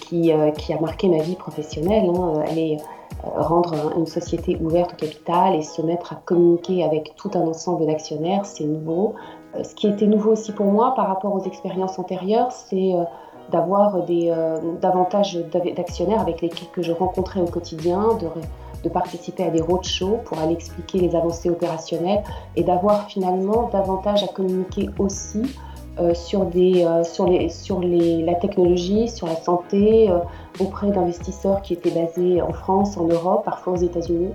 qui, 0.00 0.32
qui, 0.58 0.72
a 0.72 0.80
marqué 0.80 1.08
ma 1.08 1.22
vie 1.22 1.36
professionnelle. 1.36 2.10
Hein. 2.12 2.42
Est 2.56 2.78
rendre 3.22 3.92
une 3.96 4.06
société 4.06 4.56
ouverte 4.60 4.92
au 4.92 4.96
capital 4.96 5.54
et 5.54 5.62
se 5.62 5.82
mettre 5.82 6.12
à 6.12 6.16
communiquer 6.16 6.84
avec 6.84 7.14
tout 7.16 7.30
un 7.34 7.40
ensemble 7.40 7.86
d'actionnaires, 7.86 8.46
c'est 8.46 8.64
nouveau. 8.64 9.14
Euh, 9.56 9.64
ce 9.64 9.74
qui 9.74 9.88
était 9.88 10.06
nouveau 10.06 10.32
aussi 10.32 10.52
pour 10.52 10.66
moi 10.66 10.94
par 10.94 11.08
rapport 11.08 11.34
aux 11.34 11.44
expériences 11.44 11.98
antérieures, 11.98 12.52
c'est 12.52 12.94
euh, 12.94 13.04
d'avoir 13.50 13.96
euh, 13.96 14.58
davantage 14.80 15.38
d'actionnaires 15.76 16.20
avec 16.20 16.40
lesquels 16.40 16.68
que 16.72 16.82
je 16.82 16.92
rencontrais 16.92 17.40
au 17.40 17.46
quotidien, 17.46 18.18
de, 18.20 18.88
participer 18.88 19.42
à 19.42 19.50
des 19.50 19.60
roadshows 19.60 20.18
pour 20.24 20.38
aller 20.38 20.52
expliquer 20.52 21.00
les 21.00 21.16
avancées 21.16 21.50
opérationnelles 21.50 22.22
et 22.54 22.62
d'avoir 22.62 23.08
finalement 23.08 23.68
davantage 23.72 24.22
à 24.22 24.28
communiquer 24.28 24.88
aussi 25.00 25.42
sur, 26.14 26.44
la 26.44 28.34
technologie, 28.36 29.08
sur 29.08 29.26
la 29.26 29.34
santé, 29.34 30.08
auprès 30.60 30.92
d'investisseurs 30.92 31.62
qui 31.62 31.72
étaient 31.72 31.90
basés 31.90 32.40
en 32.40 32.52
France, 32.52 32.96
en 32.96 33.06
Europe, 33.08 33.44
parfois 33.44 33.72
aux 33.72 33.82
États-Unis. 33.82 34.30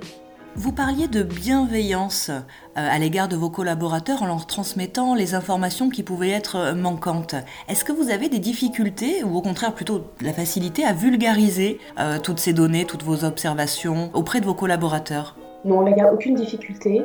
Vous 0.53 0.73
parliez 0.73 1.07
de 1.07 1.23
bienveillance 1.23 2.29
euh, 2.29 2.41
à 2.75 2.99
l'égard 2.99 3.29
de 3.29 3.37
vos 3.37 3.49
collaborateurs 3.49 4.21
en 4.21 4.25
leur 4.25 4.45
transmettant 4.47 5.15
les 5.15 5.33
informations 5.33 5.89
qui 5.89 6.03
pouvaient 6.03 6.31
être 6.31 6.57
euh, 6.57 6.75
manquantes. 6.75 7.35
Est-ce 7.69 7.85
que 7.85 7.93
vous 7.93 8.09
avez 8.09 8.27
des 8.27 8.39
difficultés 8.39 9.23
ou 9.23 9.37
au 9.37 9.41
contraire 9.41 9.73
plutôt 9.73 10.01
la 10.19 10.33
facilité 10.33 10.83
à 10.83 10.91
vulgariser 10.91 11.79
euh, 11.97 12.19
toutes 12.21 12.39
ces 12.39 12.51
données, 12.51 12.83
toutes 12.83 13.03
vos 13.03 13.23
observations 13.23 14.11
auprès 14.13 14.41
de 14.41 14.45
vos 14.45 14.53
collaborateurs? 14.53 15.37
Non, 15.63 15.87
il 15.87 15.93
n'y 15.93 16.01
a 16.01 16.13
aucune 16.13 16.35
difficulté. 16.35 17.01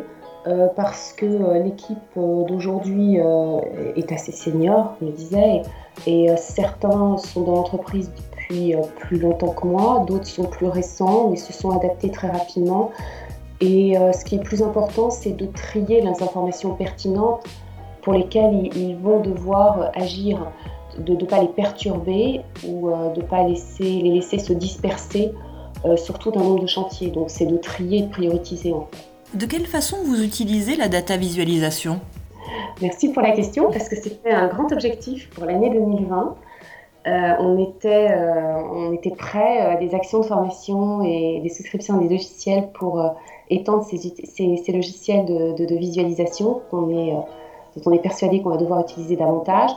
parce 0.76 1.12
que 1.12 1.26
l'équipe 1.64 2.14
d'aujourd'hui 2.14 3.18
est 3.96 4.12
assez 4.12 4.30
senior, 4.30 4.94
je 5.00 5.06
le 5.06 5.12
disais, 5.12 5.62
et 6.06 6.28
certains 6.38 7.18
sont 7.18 7.42
dans 7.42 7.56
l'entreprise 7.56 8.12
depuis 8.14 8.76
plus 8.96 9.18
longtemps 9.18 9.52
que 9.52 9.66
moi, 9.66 10.04
d'autres 10.06 10.28
sont 10.28 10.44
plus 10.46 10.68
récents, 10.68 11.28
mais 11.30 11.36
se 11.36 11.52
sont 11.52 11.70
adaptés 11.70 12.10
très 12.12 12.28
rapidement. 12.28 12.92
Et 13.60 13.96
euh, 13.96 14.12
ce 14.12 14.25
qui 14.25 14.36
est 14.36 14.42
plus 14.42 14.62
important, 14.62 15.10
c'est 15.10 15.32
de 15.32 15.46
trier 15.46 16.02
les 16.02 16.22
informations 16.22 16.75
pertinentes 16.75 17.44
pour 18.02 18.12
lesquelles 18.12 18.70
ils, 18.76 18.96
vont 18.96 19.20
devoir 19.20 19.90
agir, 19.94 20.52
de 20.98 21.14
ne 21.14 21.25
pas 21.25 21.40
les 21.40 21.48
perturber 21.48 22.42
ou 22.66 22.90
euh, 22.90 23.12
de 23.12 23.20
ne 23.20 23.26
pas 23.26 23.42
laisser, 23.44 23.84
les 23.84 24.10
laisser 24.10 24.38
se 24.38 24.52
disperser 24.52 25.32
euh, 25.84 25.96
sur 25.96 26.18
tout 26.18 26.32
un 26.36 26.38
nombre 26.38 26.60
de 26.60 26.66
chantiers. 26.66 27.08
Donc 27.08 27.30
c'est 27.30 27.46
de 27.46 27.56
trier 27.56 27.98
et 27.98 28.02
de 28.02 28.10
prioriser 28.10 28.72
en 28.72 28.88
fait. 28.92 29.38
De 29.38 29.46
quelle 29.46 29.66
façon 29.66 29.96
vous 30.04 30.22
utilisez 30.22 30.76
la 30.76 30.88
data 30.88 31.16
visualisation? 31.16 32.00
Merci 32.80 33.08
pour 33.08 33.22
la 33.22 33.32
question 33.32 33.70
parce 33.72 33.88
que 33.88 33.96
c'était 33.96 34.30
un 34.30 34.46
grand 34.48 34.70
objectif 34.70 35.28
pour 35.30 35.46
l'année 35.46 35.70
2020. 35.70 36.36
on, 37.40 37.58
était, 37.58 38.14
on 38.70 38.92
était 38.92 39.10
prêt 39.10 39.58
à 39.58 39.76
des 39.76 39.94
actions 39.94 40.20
de 40.20 40.26
formation 40.26 41.02
et 41.02 41.40
des 41.42 41.48
souscriptions 41.48 41.96
à 41.96 42.02
des 42.02 42.08
logiciels 42.08 42.68
pour 42.72 43.02
étendre 43.50 43.84
ces, 43.84 44.72
logiciels 44.72 45.26
de, 45.26 45.74
visualisation 45.76 46.62
qu'on 46.70 46.90
est, 46.90 47.12
euh, 47.12 47.20
dont 47.76 47.90
on 47.90 47.92
est 47.92 48.02
persuadé 48.02 48.42
qu'on 48.42 48.50
va 48.50 48.56
devoir 48.56 48.80
utiliser 48.80 49.16
davantage. 49.16 49.70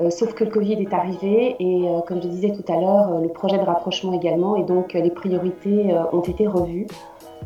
Euh, 0.00 0.08
sauf 0.08 0.32
que 0.32 0.44
le 0.44 0.50
Covid 0.50 0.74
est 0.74 0.94
arrivé 0.94 1.56
et, 1.58 1.86
euh, 1.86 2.00
comme 2.00 2.22
je 2.22 2.28
disais 2.28 2.52
tout 2.52 2.72
à 2.72 2.76
l'heure, 2.80 3.20
le 3.20 3.28
projet 3.28 3.58
de 3.58 3.64
rapprochement 3.64 4.14
également, 4.14 4.56
et 4.56 4.62
donc 4.62 4.94
les 4.94 5.10
priorités 5.10 5.94
ont 6.12 6.22
été 6.22 6.46
revues. 6.46 6.86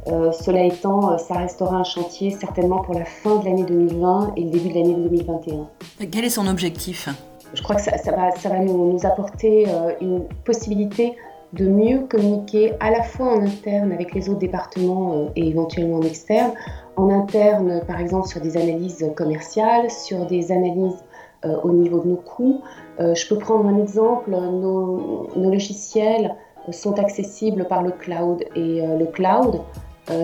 cela 0.06 0.64
étant, 0.64 1.18
ça 1.18 1.34
restera 1.34 1.76
un 1.76 1.84
chantier 1.84 2.30
certainement 2.30 2.80
pour 2.82 2.94
la 2.94 3.04
fin 3.04 3.36
de 3.36 3.46
l'année 3.46 3.64
2020 3.64 4.34
et 4.36 4.44
le 4.44 4.50
début 4.50 4.68
de 4.68 4.74
l'année 4.74 4.94
2021. 4.94 5.68
Quel 6.12 6.24
est 6.24 6.30
son 6.30 6.46
objectif? 6.46 7.08
Je 7.54 7.62
crois 7.62 7.76
que 7.76 7.82
ça, 7.82 7.90
va, 7.90 8.30
ça 8.32 8.48
va 8.48 8.58
nous, 8.58 8.92
nous 8.92 9.06
apporter 9.06 9.66
une 10.00 10.24
possibilité 10.44 11.14
de 11.54 11.68
mieux 11.68 12.00
communiquer 12.08 12.75
à 12.80 12.90
la 12.90 13.02
fois 13.02 13.26
en 13.26 13.42
interne 13.42 13.92
avec 13.92 14.14
les 14.14 14.28
autres 14.28 14.40
départements 14.40 15.14
euh, 15.14 15.28
et 15.37 15.49
éventuellement 15.49 15.99
en 15.99 16.02
externe. 16.02 16.52
En 16.96 17.11
interne, 17.11 17.82
par 17.87 18.00
exemple, 18.00 18.28
sur 18.28 18.40
des 18.40 18.56
analyses 18.56 19.06
commerciales, 19.16 19.90
sur 19.90 20.26
des 20.26 20.50
analyses 20.52 21.04
euh, 21.44 21.56
au 21.62 21.70
niveau 21.70 22.00
de 22.00 22.08
nos 22.08 22.16
coûts. 22.16 22.61
Euh, 23.00 23.14
je 23.14 23.28
peux 23.28 23.38
prendre 23.38 23.66
un 23.66 23.80
exemple, 23.80 24.30
nos, 24.30 25.28
logiciels 25.37 26.34
sont 26.70 26.99
accessibles 26.99 27.66
par 27.66 27.82
le 27.82 27.90
cloud 27.90 28.42
et 28.56 28.80
le 28.80 29.04
cloud, 29.04 29.61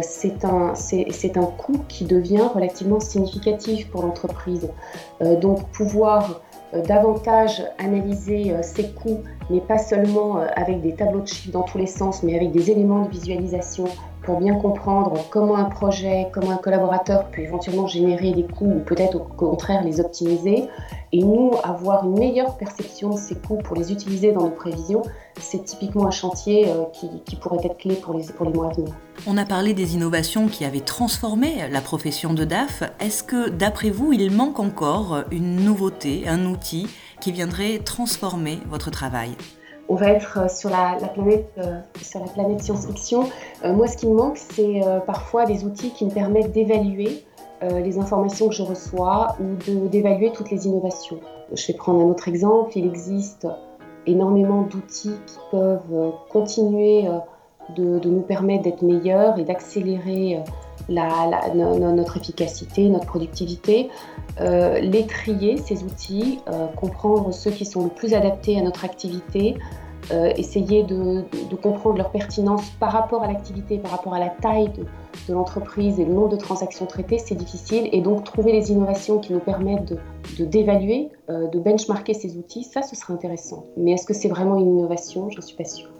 c'est 0.00 0.42
un, 0.46 0.72
un 0.72 1.46
coût 1.58 1.80
qui 1.86 2.06
devient 2.06 2.48
relativement 2.54 2.98
significatif 2.98 3.90
pour 3.90 4.02
l'entreprise. 4.02 4.70
donc 5.42 5.68
pouvoir 5.68 6.40
davantage 6.78 7.62
analyser 7.78 8.52
euh, 8.52 8.62
ces 8.62 8.90
coûts, 8.90 9.20
mais 9.50 9.60
pas 9.60 9.78
seulement 9.78 10.38
euh, 10.38 10.46
avec 10.54 10.80
des 10.80 10.94
tableaux 10.94 11.20
de 11.20 11.26
chiffres 11.26 11.52
dans 11.52 11.62
tous 11.62 11.78
les 11.78 11.86
sens, 11.86 12.22
mais 12.22 12.36
avec 12.36 12.52
des 12.52 12.70
éléments 12.70 13.04
de 13.04 13.10
visualisation 13.10 13.84
pour 14.22 14.40
bien 14.40 14.54
comprendre 14.54 15.14
comment 15.30 15.56
un 15.56 15.64
projet, 15.64 16.28
comment 16.32 16.50
un 16.50 16.56
collaborateur 16.56 17.30
peut 17.30 17.42
éventuellement 17.42 17.86
générer 17.86 18.32
des 18.32 18.44
coûts 18.44 18.72
ou 18.76 18.80
peut-être 18.80 19.16
au 19.16 19.20
contraire 19.20 19.82
les 19.82 20.00
optimiser. 20.00 20.68
Et 21.12 21.24
nous, 21.24 21.52
avoir 21.64 22.04
une 22.04 22.18
meilleure 22.18 22.56
perception 22.56 23.10
de 23.10 23.18
ces 23.18 23.34
coûts 23.34 23.58
pour 23.58 23.76
les 23.76 23.90
utiliser 23.90 24.30
dans 24.30 24.42
nos 24.42 24.50
prévisions, 24.50 25.02
c'est 25.40 25.64
typiquement 25.64 26.06
un 26.06 26.12
chantier 26.12 26.68
euh, 26.68 26.84
qui, 26.92 27.36
pourrait 27.36 27.64
être 27.64 27.78
clé 27.78 27.96
pour 27.96 28.14
les, 28.14 28.24
pour 28.26 28.46
les 28.46 28.52
mois 28.52 28.70
à 28.70 28.72
venir. 28.74 28.94
On 29.26 29.36
a 29.36 29.44
parlé 29.44 29.74
des 29.74 29.94
innovations 29.94 30.46
qui 30.46 30.64
avaient 30.64 30.80
transformé 30.80 31.68
la 31.70 31.80
profession 31.80 32.32
de 32.32 32.44
DAF. 32.44 32.84
Est-ce 33.00 33.24
que, 33.24 33.48
d'après 33.48 33.90
vous, 33.90 34.12
il 34.12 34.30
manque 34.30 34.60
encore 34.60 35.24
une 35.32 35.56
nouveauté, 35.56 36.28
un 36.28 36.46
outil 36.46 36.86
qui 37.20 37.32
viendrait 37.32 37.78
transformer 37.78 38.58
votre 38.68 38.90
travail? 38.90 39.30
On 39.90 39.96
va 39.96 40.10
être 40.10 40.38
euh, 40.38 40.48
sur 40.48 40.70
la, 40.70 40.96
planète, 41.12 41.52
euh, 41.58 41.80
sur 42.00 42.20
la 42.20 42.26
planète 42.26 42.62
science-fiction. 42.62 43.28
Euh, 43.64 43.72
moi, 43.74 43.88
ce 43.88 43.96
qui 43.96 44.06
me 44.06 44.14
manque, 44.14 44.38
c'est 44.38 44.80
parfois 45.04 45.44
des 45.44 45.64
outils 45.64 45.90
qui 45.90 46.06
me 46.06 46.10
permettent 46.10 46.52
d'évaluer 46.52 47.24
les 47.62 47.98
informations 47.98 48.48
que 48.48 48.54
je 48.54 48.62
reçois 48.62 49.36
ou 49.38 49.88
d'évaluer 49.88 50.32
toutes 50.32 50.50
les 50.50 50.66
innovations. 50.66 51.20
Je 51.52 51.66
vais 51.66 51.74
prendre 51.74 52.00
un 52.00 52.04
autre 52.04 52.26
exemple. 52.26 52.70
Il 52.74 52.86
existe 52.86 53.46
énormément 54.06 54.62
d'outils 54.62 55.16
qui 55.26 55.36
peuvent 55.50 56.12
continuer 56.30 57.06
de, 57.76 58.08
nous 58.08 58.22
permettre 58.22 58.64
d'être 58.64 58.82
meilleurs 58.82 59.38
et 59.38 59.44
d'accélérer 59.44 60.40
notre 60.88 62.16
efficacité, 62.16 62.88
notre 62.88 63.06
productivité. 63.06 63.90
les 64.38 65.06
trier, 65.06 65.56
ces 65.58 65.84
outils, 65.84 66.40
comprendre 66.76 67.32
ceux 67.32 67.50
qui 67.50 67.64
sont 67.64 67.84
le 67.84 67.90
plus 67.90 68.14
adaptés 68.14 68.58
à 68.58 68.62
notre 68.62 68.84
activité, 68.84 69.56
euh, 70.12 70.32
essayer 70.36 70.82
de, 70.82 71.22
comprendre 71.62 71.98
leur 71.98 72.10
pertinence 72.10 72.68
par 72.80 72.90
rapport 72.90 73.22
à 73.22 73.28
l'activité, 73.28 73.78
par 73.78 73.92
rapport 73.92 74.14
à 74.14 74.18
la 74.18 74.28
taille 74.28 74.70
de, 74.76 74.84
l'entreprise 75.32 76.00
et 76.00 76.04
le 76.04 76.12
nombre 76.12 76.30
de 76.30 76.36
transactions 76.36 76.86
traitées, 76.86 77.18
c'est 77.18 77.36
difficile. 77.36 77.88
Et 77.92 78.00
donc 78.00 78.24
trouver 78.24 78.50
des 78.52 78.72
innovations 78.72 79.18
qui 79.18 79.32
nous 79.32 79.38
permettent 79.38 79.84
de 79.84 80.44
d'évaluer, 80.44 81.10
euh, 81.28 81.46
de, 81.48 81.60
benchmarker 81.60 82.14
ces 82.14 82.36
outils, 82.36 82.64
ça 82.64 82.82
ce 82.82 82.96
serait 82.96 83.12
intéressant. 83.12 83.66
Mais 83.76 83.92
est-ce 83.92 84.06
que 84.06 84.14
c'est 84.14 84.28
vraiment 84.28 84.56
une 84.58 84.78
innovation? 84.78 85.30
Je 85.30 85.36
ne 85.36 85.42
suis 85.42 85.56
pas 85.56 85.64
sûre. 85.64 85.90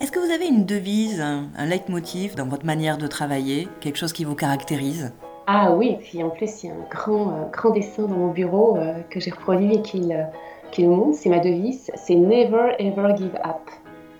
Est-ce 0.00 0.12
que 0.12 0.18
vous 0.18 0.30
avez 0.30 0.46
une 0.46 0.64
devise, 0.64 1.20
un, 1.20 1.66
leitmotiv 1.66 2.34
dans 2.34 2.46
votre 2.46 2.66
manière 2.66 2.98
de 2.98 3.06
travailler, 3.06 3.68
quelque 3.80 3.96
chose 3.96 4.12
qui 4.12 4.24
vous 4.24 4.34
caractérise? 4.34 5.12
Ah 5.46 5.72
oui, 5.72 5.96
en 6.22 6.30
plus 6.30 6.64
il 6.64 6.66
y 6.68 6.72
a 6.72 6.74
un 6.74 6.88
grand, 6.90 7.30
euh, 7.30 7.44
grand 7.52 7.70
dessin 7.70 8.02
dans 8.02 8.16
mon 8.16 8.32
bureau 8.32 8.78
que 9.10 9.20
j'ai 9.20 9.30
reproduit 9.30 9.74
et 9.74 9.82
qu'il 9.82 10.26
qui 10.70 10.82
le 10.82 10.88
monde, 10.88 11.14
c'est 11.14 11.28
ma 11.28 11.38
devise, 11.38 11.90
c'est 11.94 12.14
Never 12.14 12.74
Ever 12.78 13.14
Give 13.16 13.34
Up. 13.44 13.70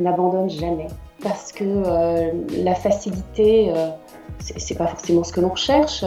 N'abandonne 0.00 0.50
jamais. 0.50 0.88
Parce 1.22 1.52
que 1.52 1.64
euh, 1.64 2.30
la 2.62 2.74
facilité, 2.74 3.72
euh, 3.74 3.88
c'est 4.38 4.76
pas 4.76 4.86
forcément 4.86 5.24
ce 5.24 5.32
que 5.32 5.40
l'on 5.40 5.48
recherche. 5.48 6.04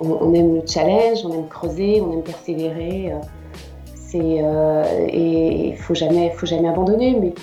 On, 0.00 0.32
aime 0.34 0.54
le 0.54 0.62
challenge, 0.66 1.24
on 1.24 1.32
aime 1.32 1.48
creuser, 1.48 2.00
on 2.00 2.12
aime 2.12 2.22
persévérer. 2.22 3.12
Euh, 4.14 4.84
et 5.08 5.68
il 5.68 5.76
faut 5.76 5.94
faut 5.94 6.46
jamais 6.46 6.68
abandonner. 6.68 7.34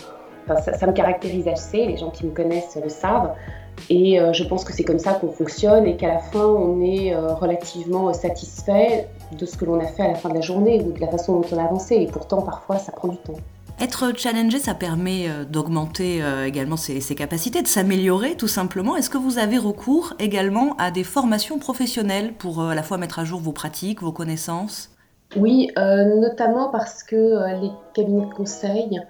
Ça, 0.47 0.73
ça, 0.73 0.87
me 0.87 0.93
caractérise 0.93 1.47
assez. 1.47 1.85
Les 1.85 1.97
gens 1.97 2.09
qui 2.09 2.25
me 2.25 2.31
connaissent 2.31 2.77
le 2.81 2.89
savent. 2.89 3.33
Et 3.89 4.19
je 4.33 4.43
pense 4.43 4.63
que 4.63 4.71
c'est 4.71 4.83
comme 4.83 4.99
ça 4.99 5.13
qu'on 5.13 5.31
fonctionne 5.31 5.87
et 5.87 5.97
qu'à 5.97 6.07
la 6.07 6.19
fin, 6.19 6.45
on 6.45 6.79
est 6.83 7.15
relativement 7.15 8.13
satisfait 8.13 9.07
de 9.35 9.45
ce 9.47 9.57
que 9.57 9.65
l'on 9.65 9.79
a 9.79 9.87
fait 9.87 10.03
à 10.03 10.09
la 10.09 10.15
fin 10.15 10.29
de 10.29 10.35
la 10.35 10.41
journée 10.41 10.83
ou 10.83 10.91
de 10.91 10.99
la 10.99 11.07
façon 11.07 11.39
dont 11.39 11.47
on 11.51 11.57
a 11.57 11.63
avancé. 11.63 11.95
Et 11.95 12.05
pourtant, 12.05 12.43
parfois, 12.43 12.77
ça 12.77 12.91
prend 12.91 13.07
du 13.07 13.17
temps. 13.17 13.33
Être 13.79 14.15
challengé, 14.15 14.59
ça 14.59 14.75
permet 14.75 15.27
euh, 15.27 15.45
d'augmenter 15.45 16.23
euh, 16.23 16.45
également 16.45 16.77
ses, 16.77 17.01
capacités, 17.15 17.61
de 17.61 17.67
s'améliorer 17.67 18.35
tout 18.35 18.47
simplement. 18.47 18.95
Est-ce 18.95 19.09
que 19.09 19.17
vous 19.17 19.39
avez 19.39 19.57
recours 19.57 20.13
également 20.19 20.75
à 20.77 20.91
des 20.91 21.03
formations 21.03 21.57
professionnelles 21.57 22.33
pour 22.33 22.61
euh, 22.61 22.69
à 22.69 22.75
la 22.75 22.83
fois 22.83 22.97
mettre 22.97 23.19
à 23.19 23.25
jour 23.25 23.41
vos 23.41 23.51
pratiques, 23.51 24.01
vos 24.01 24.11
connaissances? 24.11 24.91
Oui, 25.35 25.71
notamment 25.75 26.69
parce 26.69 27.01
que 27.01 27.59
les 27.59 27.71
cabinets 27.95 28.27
de 28.27 28.33
conseil 28.35 29.01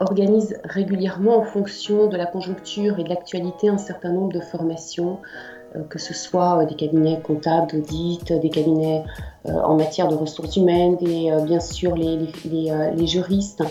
organisent 0.00 0.56
régulièrement 0.64 1.36
en 1.36 1.44
fonction 1.44 2.06
de 2.06 2.16
la 2.16 2.26
conjoncture 2.26 2.98
et 2.98 3.04
de 3.04 3.08
l'actualité 3.08 3.68
un 3.68 3.78
certain 3.78 4.12
nombre 4.12 4.32
de 4.32 4.40
formations 4.40 5.20
euh, 5.22 5.57
que 5.88 5.98
ce 5.98 6.14
soit 6.14 6.62
euh, 6.62 6.66
des 6.66 6.74
cabinets 6.74 7.20
comptables, 7.20 7.70
d'audit, 7.70 8.32
des 8.32 8.50
cabinets 8.50 9.04
euh, 9.46 9.52
en 9.52 9.76
matière 9.76 10.08
de 10.08 10.14
ressources 10.14 10.56
humaines, 10.56 10.96
bien 10.96 11.60
sûr 11.60 11.94
les, 11.94 13.06
juristes. 13.06 13.62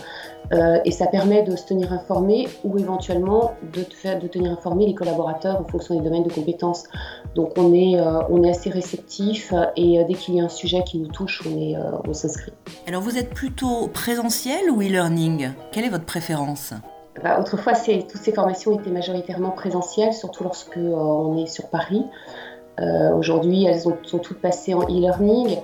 et 0.86 0.92
ça 0.92 1.08
permet 1.08 1.44
de 1.44 1.56
se 1.56 1.66
tenir 1.66 1.92
informé 1.92 2.48
ou 2.64 2.78
éventuellement 2.78 3.52
de, 3.74 3.84
tenir 4.28 4.52
informé 4.52 4.86
les 4.86 4.96
collaborateurs 4.96 5.60
en 5.60 5.66
fonction 5.66 5.96
des 5.96 6.02
domaines 6.02 6.24
de 6.24 6.32
compétences. 6.32 6.84
Donc 7.36 7.52
on 7.58 7.74
est, 7.74 8.00
on 8.30 8.44
est 8.44 8.50
assez 8.50 8.70
réceptif 8.70 9.54
et 9.76 10.04
dès 10.08 10.14
qu'il 10.14 10.36
y 10.36 10.42
a 10.42 10.46
un 10.46 10.50
sujet 10.50 10.84
qui 10.84 11.00
nous 11.00 11.10
touche, 11.10 11.44
on 11.46 12.14
s'inscrit. 12.14 12.54
Alors 12.88 13.02
vous 13.02 13.18
êtes 13.18 13.34
plutôt 13.34 13.88
présentiel 13.90 14.72
ou 14.72 14.82
e-learning? 14.82 15.52
Quelle 15.72 15.86
est 15.86 15.90
votre 15.90 16.06
préférence? 16.06 16.74
Bah, 17.24 17.40
autrefois, 17.40 17.74
toutes 17.74 18.22
ces 18.22 18.32
formations 18.32 18.80
étaient 18.80 18.92
majoritairement 18.92 19.52
présentielles, 19.52 20.14
surtout 20.14 20.44
lorsque 20.44 20.78
euh, 20.78 20.94
on 20.94 21.38
est 21.38 21.48
sur 21.48 21.68
Paris. 21.70 22.06
Euh, 22.80 23.12
aujourd'hui, 23.16 23.66
elles 23.66 23.82
sont 23.82 23.98
toutes 24.20 24.40
passées 24.40 24.76
en 24.76 24.84
e-learning. 24.84 25.58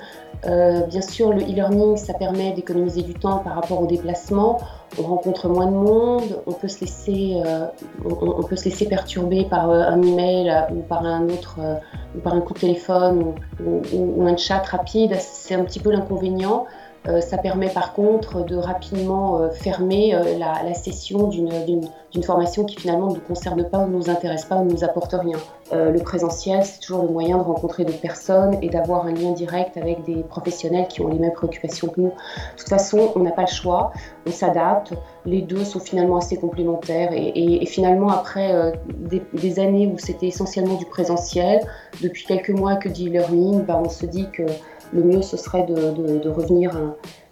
Euh, 0.48 0.82
bien 0.88 1.02
sûr, 1.02 1.32
le 1.32 1.42
e-learning, 1.42 1.96
ça 1.96 2.14
permet 2.16 2.54
d'économiser 2.54 3.04
du 3.04 3.14
temps 3.14 3.38
par 3.38 3.54
rapport 3.54 3.82
au 3.82 3.86
déplacement. 3.86 4.60
On 4.98 5.04
rencontre 5.04 5.48
moins 5.48 5.68
de 5.68 5.76
monde, 5.76 6.42
on 6.48 6.54
peut 6.54 6.68
se 6.68 6.82
laisser, 6.82 7.42
on, 8.04 8.44
peut 8.44 8.56
se 8.56 8.66
laisser 8.66 8.88
perturber 8.88 9.46
par 9.46 9.70
un 9.70 10.02
email 10.02 10.52
ou 10.72 10.82
par 10.82 11.06
un 11.06 11.30
autre, 11.30 11.60
ou 12.16 12.20
par 12.20 12.34
un 12.34 12.42
coup 12.42 12.54
de 12.54 12.60
téléphone 12.60 13.34
ou 13.66 14.28
un 14.28 14.38
chat 14.38 14.64
rapide. 14.66 15.16
C'est 15.20 15.56
un 15.56 15.64
petit 15.64 15.80
peu 15.80 15.92
l'inconvénient. 15.92 16.66
Euh, 17.08 17.20
ça 17.20 17.38
permet 17.38 17.70
par 17.70 17.94
contre 17.94 18.46
de 18.46 18.56
rapidement 18.56 19.42
euh, 19.42 19.50
fermer 19.50 20.16
euh, 20.16 20.38
la, 20.38 20.74
session 20.74 21.28
d'une 21.28 22.24
formation 22.24 22.64
qui 22.64 22.78
finalement 22.78 23.08
ne 23.08 23.16
nous 23.16 23.22
concerne 23.22 23.64
pas 23.70 23.80
ou 23.80 23.88
ne 23.88 23.96
nous 23.96 24.10
intéresse 24.10 24.46
pas 24.46 24.56
ou 24.56 24.66
ne 24.66 24.72
nous 24.72 24.84
apporte 24.84 25.14
rien. 25.14 25.38
le 25.72 26.00
présentiel, 26.00 26.64
c'est 26.66 26.80
toujours 26.80 27.04
le 27.04 27.10
moyen 27.10 27.38
de 27.38 27.44
rencontrer 27.44 27.84
d'autres 27.86 28.02
personnes 28.02 28.58
et 28.62 28.70
d'avoir 28.70 29.06
un 29.06 29.14
lien 29.14 29.32
direct 29.32 29.78
avec 29.78 30.04
des 30.04 30.24
professionnels 30.24 30.88
qui 30.88 31.02
ont 31.02 31.08
les 31.08 31.20
mêmes 31.20 31.34
préoccupations 31.34 31.88
que 31.88 32.02
nous. 32.02 32.10
De 32.10 32.58
toute 32.58 32.70
façon, 32.70 33.12
on 33.16 33.20
n'a 33.20 33.32
pas 33.32 33.44
le 33.44 33.48
choix, 33.48 33.92
on 34.28 34.32
s'adapte, 34.32 34.94
les 35.26 35.42
deux 35.42 35.64
sont 35.64 35.80
finalement 35.80 36.18
assez 36.18 36.38
complémentaires 36.38 37.10
et, 37.14 37.66
finalement 37.66 38.10
après 38.10 38.74
des, 39.34 39.60
années 39.60 39.88
où 39.88 39.98
c'était 39.98 40.28
essentiellement 40.28 40.76
du 40.76 40.86
présentiel, 40.86 41.62
depuis 42.02 42.26
quelques 42.26 42.52
mois 42.52 42.76
que 42.76 42.90
dit 42.90 43.10
learning, 43.10 43.64
bah, 43.66 43.80
on 43.84 43.90
se 43.90 44.06
dit 44.06 44.30
que 44.32 44.44
le 44.94 45.04
mieux 45.04 45.22
ce 45.22 45.38
serait 45.38 45.64
de, 45.64 46.30
revenir 46.30 46.78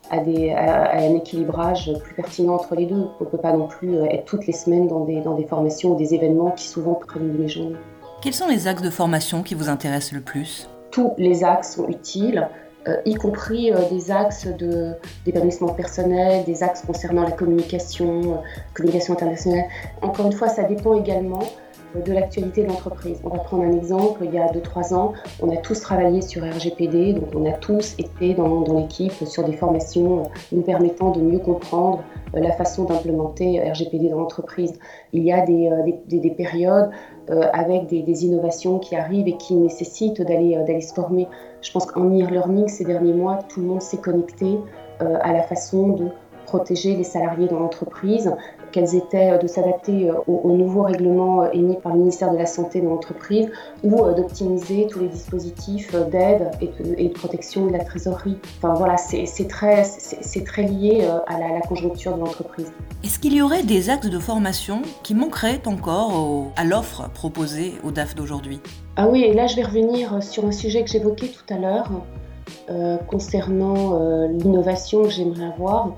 à, 0.10 0.18
un 0.18 1.16
équilibrage 1.16 1.92
plus 2.04 2.16
pertinent 2.16 2.56
entre 2.56 2.76
les 2.76 2.86
deux. 2.86 3.08
On 3.20 3.24
ne 3.24 3.30
peut 3.30 3.38
pas 3.38 3.54
non 3.54 3.68
plus 3.68 3.96
euh, 3.96 4.06
être 4.06 4.26
toutes 4.26 4.46
les 4.46 4.54
semaines 4.54 4.88
dans 4.88 5.06
des, 5.06 5.46
formations 5.48 5.94
ou 5.94 5.96
des 5.96 6.14
événements 6.14 6.52
qui 6.52 6.68
souvent 6.68 6.96
prennent 6.96 7.32
mes 7.32 7.48
journées. 7.48 7.78
Quels 8.22 8.34
sont 8.34 8.48
les 8.48 8.68
axes 8.68 8.82
de 8.82 8.90
formation 8.90 9.42
qui 9.42 9.56
vous 9.56 9.70
intéressent 9.70 10.14
le 10.14 10.22
plus? 10.22 10.70
Tous 10.92 11.14
les 11.18 11.44
axes 11.44 11.76
sont 11.76 11.88
utiles. 11.88 12.48
Euh, 12.88 12.98
y 13.06 13.14
compris 13.14 13.72
euh, 13.72 13.78
des 13.90 14.12
axes 14.12 14.48
d'épanouissement 15.24 15.70
personnel, 15.70 16.44
des 16.46 16.64
axes 16.64 16.82
concernant 16.82 17.24
la 17.24 17.32
communication, 17.32 18.42
communication 18.74 19.14
internationale. 19.14 19.66
Encore 20.02 20.26
une 20.26 20.34
fois, 20.34 20.50
ça 20.50 20.64
dépend 20.64 21.00
également 21.00 21.44
de 21.96 22.14
l'actualité 22.14 22.64
de 22.64 22.68
l'entreprise. 22.68 23.20
On 23.24 23.30
va 23.30 23.40
prendre 23.40 23.64
un 23.64 23.72
exemple, 23.72 24.24
il 24.24 24.34
y 24.34 24.38
a 24.38 24.48
2-3 24.48 24.94
ans, 24.94 25.14
on 25.42 25.50
a 25.50 25.58
tous 25.58 25.80
travaillé 25.82 26.22
sur 26.22 26.44
RGPD, 26.44 27.14
donc 27.14 27.30
on 27.36 27.46
a 27.46 27.54
tous 27.54 27.96
été 27.98 28.34
dans, 28.34 28.62
l'équipe 28.74 29.12
sur 29.26 29.44
des 29.44 29.54
formations 29.54 30.24
nous 30.52 30.62
permettant 30.62 31.12
de 31.12 31.22
mieux 31.22 31.40
comprendre 31.40 32.04
euh, 32.36 32.40
la 32.40 32.52
façon 32.52 32.86
d'implémenter 32.86 33.62
RGPD 33.62 34.10
dans 34.10 34.20
l'entreprise. 34.20 34.74
Il 35.14 35.24
y 35.24 35.32
a 35.32 35.46
des, 35.46 35.70
euh, 35.70 36.30
périodes 36.38 36.92
euh, 37.30 37.42
avec 37.54 37.88
des, 37.88 38.26
innovations 38.26 38.80
qui 38.80 38.96
arrivent 38.96 39.28
et 39.28 39.38
qui 39.38 39.56
nécessitent 39.56 40.22
d'aller 40.22 40.82
se 40.82 40.94
former. 40.94 41.28
Je 41.62 41.72
pense 41.72 41.86
qu'en 41.86 42.06
e-learning, 42.06 42.68
ces 42.68 42.86
derniers 42.86 43.14
mois, 43.14 43.40
tout 43.50 43.60
le 43.60 43.68
monde 43.68 43.82
s'est 43.82 43.98
connecté 43.98 44.58
à 45.00 45.34
la 45.34 45.42
façon 45.42 45.90
de 45.90 46.10
protéger 46.46 46.96
les 46.96 47.04
salariés 47.04 47.48
dans 47.48 47.58
l'entreprise, 47.58 48.32
qu'elles 48.72 48.96
étaient 48.96 49.32
euh, 49.32 49.38
de 49.38 49.48
s'adapter 49.48 50.10
euh, 50.10 50.16
aux, 50.28 50.56
nouveaux 50.56 50.84
règlements 50.84 51.44
euh, 51.44 51.52
émis 51.54 51.78
par 51.78 51.94
le 51.94 52.00
ministère 52.00 52.32
de 52.32 52.38
la 52.38 52.46
Santé 52.46 52.82
dans 52.82 52.92
l'entreprise 52.92 53.50
ou 53.84 53.90
d'optimiser 54.14 54.88
tous 54.90 55.00
les 55.00 55.08
dispositifs 55.08 55.96
d'aide 56.12 56.52
et, 56.62 57.08
de 57.08 57.14
protection 57.14 57.68
de 57.68 57.74
la 57.74 57.84
trésorerie. 57.84 58.38
Enfin 58.58 58.74
voilà, 58.74 58.98
c'est 58.98 59.48
très, 59.48 59.84
très 60.46 60.64
lié 60.64 61.08
à 61.28 61.40
la, 61.40 61.62
conjoncture 61.62 62.16
de 62.16 62.20
l'entreprise. 62.20 62.72
Est-ce 63.04 63.20
qu'il 63.20 63.34
y 63.34 63.42
aurait 63.42 63.64
des 63.64 63.90
axes 63.90 64.10
de 64.10 64.20
formation 64.20 64.82
qui 65.04 65.16
manqueraient 65.16 65.62
encore 65.66 66.52
à 66.56 66.64
l'offre 66.64 67.10
proposée 67.14 67.74
au 67.84 67.92
DAF 67.92 68.16
d'aujourd'hui? 68.16 68.60
Ah 68.96 69.08
oui, 69.08 69.24
et 69.24 69.34
là 69.34 69.48
je 69.48 69.56
vais 69.56 69.64
revenir 69.64 70.22
sur 70.22 70.46
un 70.46 70.52
sujet 70.52 70.84
que 70.84 70.90
j'évoquais 70.90 71.28
tout 71.28 71.54
à 71.54 71.58
l'heure. 71.58 71.90
concernant 73.08 74.00
l'innovation 74.28 75.04
que 75.04 75.10
j'aimerais 75.10 75.46
avoir. 75.46 75.96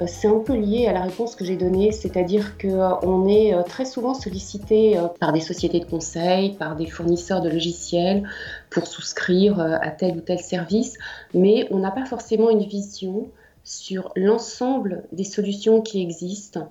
Euh, 0.00 0.04
c'est 0.06 0.28
un 0.28 0.38
peu 0.38 0.54
lié 0.54 0.86
à 0.86 0.92
la 0.92 1.02
réponse 1.02 1.36
que 1.36 1.44
j'ai 1.44 1.56
donnée, 1.56 1.92
c'est-à-dire 1.92 2.56
qu'on 2.58 3.28
est 3.28 3.54
euh, 3.54 3.62
très 3.62 3.84
souvent 3.84 4.14
sollicité 4.14 4.96
euh, 4.96 5.08
par 5.20 5.32
des 5.32 5.40
sociétés 5.40 5.80
de 5.80 5.84
conseil, 5.84 6.54
par 6.54 6.76
des 6.76 6.86
fournisseurs 6.86 7.42
de 7.42 7.50
logiciels 7.50 8.28
pour 8.70 8.86
souscrire 8.86 9.60
à 9.60 9.90
tel 9.90 10.16
ou 10.16 10.20
tel 10.20 10.38
service, 10.38 10.96
mais 11.34 11.68
on 11.70 11.78
n'a 11.78 11.90
pas 11.90 12.06
forcément 12.06 12.50
une 12.50 12.64
vision 12.64 13.28
sur 13.64 14.12
l'ensemble 14.16 15.04
des 15.12 15.24
solutions 15.24 15.82
qui 15.82 16.00
existent 16.00 16.68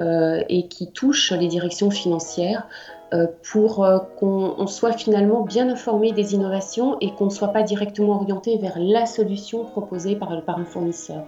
et 0.00 0.66
qui 0.68 0.90
touchent 0.90 1.30
les 1.30 1.46
directions 1.46 1.90
financières. 1.90 2.66
euh, 3.03 3.03
pour 3.42 3.84
euh, 3.84 3.98
qu'on 4.18 4.66
soit 4.66 4.92
finalement 4.92 5.42
bien 5.42 5.68
informé 5.68 6.12
des 6.12 6.34
innovations 6.34 6.96
et 7.00 7.12
qu'on 7.12 7.26
ne 7.26 7.30
soit 7.30 7.48
pas 7.48 7.62
directement 7.62 8.16
orienté 8.16 8.58
vers 8.58 8.76
la 8.78 9.06
solution 9.06 9.64
proposée 9.64 10.16
par, 10.16 10.30
un 10.32 10.64
fournisseur. 10.64 11.24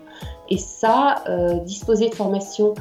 Et 0.48 0.58
ça, 0.58 1.22
euh, 1.28 1.54
disposer 1.60 2.08
de 2.08 2.14
formations 2.14 2.74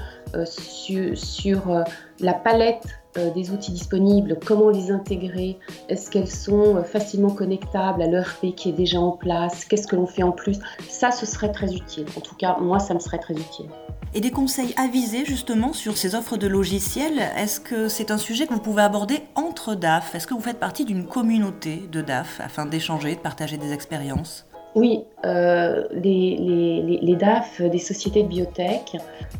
sur, 0.46 1.84
la 2.20 2.34
palette 2.34 2.84
euh, 2.86 3.05
des 3.34 3.52
outils 3.52 3.72
disponibles, 3.72 4.38
comment 4.46 4.70
les 4.70 4.92
intégrer, 4.92 5.58
est-ce 5.90 6.10
qu'elles 6.10 6.30
sont 6.30 6.78
euh, 6.78 6.84
facilement 6.84 7.30
connectables 7.30 8.02
à 8.02 8.08
l'ERP 8.08 8.56
qui 8.56 8.70
est 8.70 8.74
déjà 8.74 9.00
en 9.00 9.12
place, 9.12 9.66
qu'est-ce 9.66 9.88
que 9.88 9.96
l'on 9.96 10.08
fait 10.08 10.24
en 10.24 10.32
plus, 10.32 10.60
ça 10.90 11.12
ce 11.12 11.26
serait 11.26 11.52
très 11.52 11.74
utile. 11.74 12.06
En 12.18 12.22
tout 12.22 12.36
cas, 12.36 12.58
moi 12.60 12.80
ça 12.80 12.94
me 12.94 13.00
serait 13.00 13.20
très 13.20 13.34
utile. 13.34 13.68
Et 14.14 14.22
des 14.22 14.32
conseils 14.32 14.74
avisés 14.78 15.26
justement 15.26 15.74
sur 15.74 15.98
ces 15.98 16.16
offres 16.16 16.38
de 16.38 16.48
logiciels, 16.48 17.20
est-ce 17.38 17.60
que 17.60 17.90
c'est 17.90 18.12
un 18.12 18.18
sujet 18.18 18.48
que 18.48 18.54
vous 18.54 18.62
pouvez 18.62 18.82
aborder 18.82 19.24
entre 19.36 19.76
DAF? 19.76 20.16
Est-ce 20.16 20.26
que 20.26 20.34
vous 20.34 20.42
faites 20.42 20.60
partie 20.60 20.86
d'une 20.86 21.06
communauté 21.06 21.84
de 21.92 22.02
DAF 22.02 22.40
afin 22.40 22.66
d'échanger, 22.66 23.16
de 23.16 23.20
partager 23.20 23.58
des 23.58 23.74
expériences? 23.74 24.46
Oui, 24.76 25.06
euh, 25.26 25.84
les, 25.94 27.16
DAF 27.18 27.62
des 27.62 27.80
sociétés 27.80 28.24
de 28.24 28.28
biotech 28.28 28.98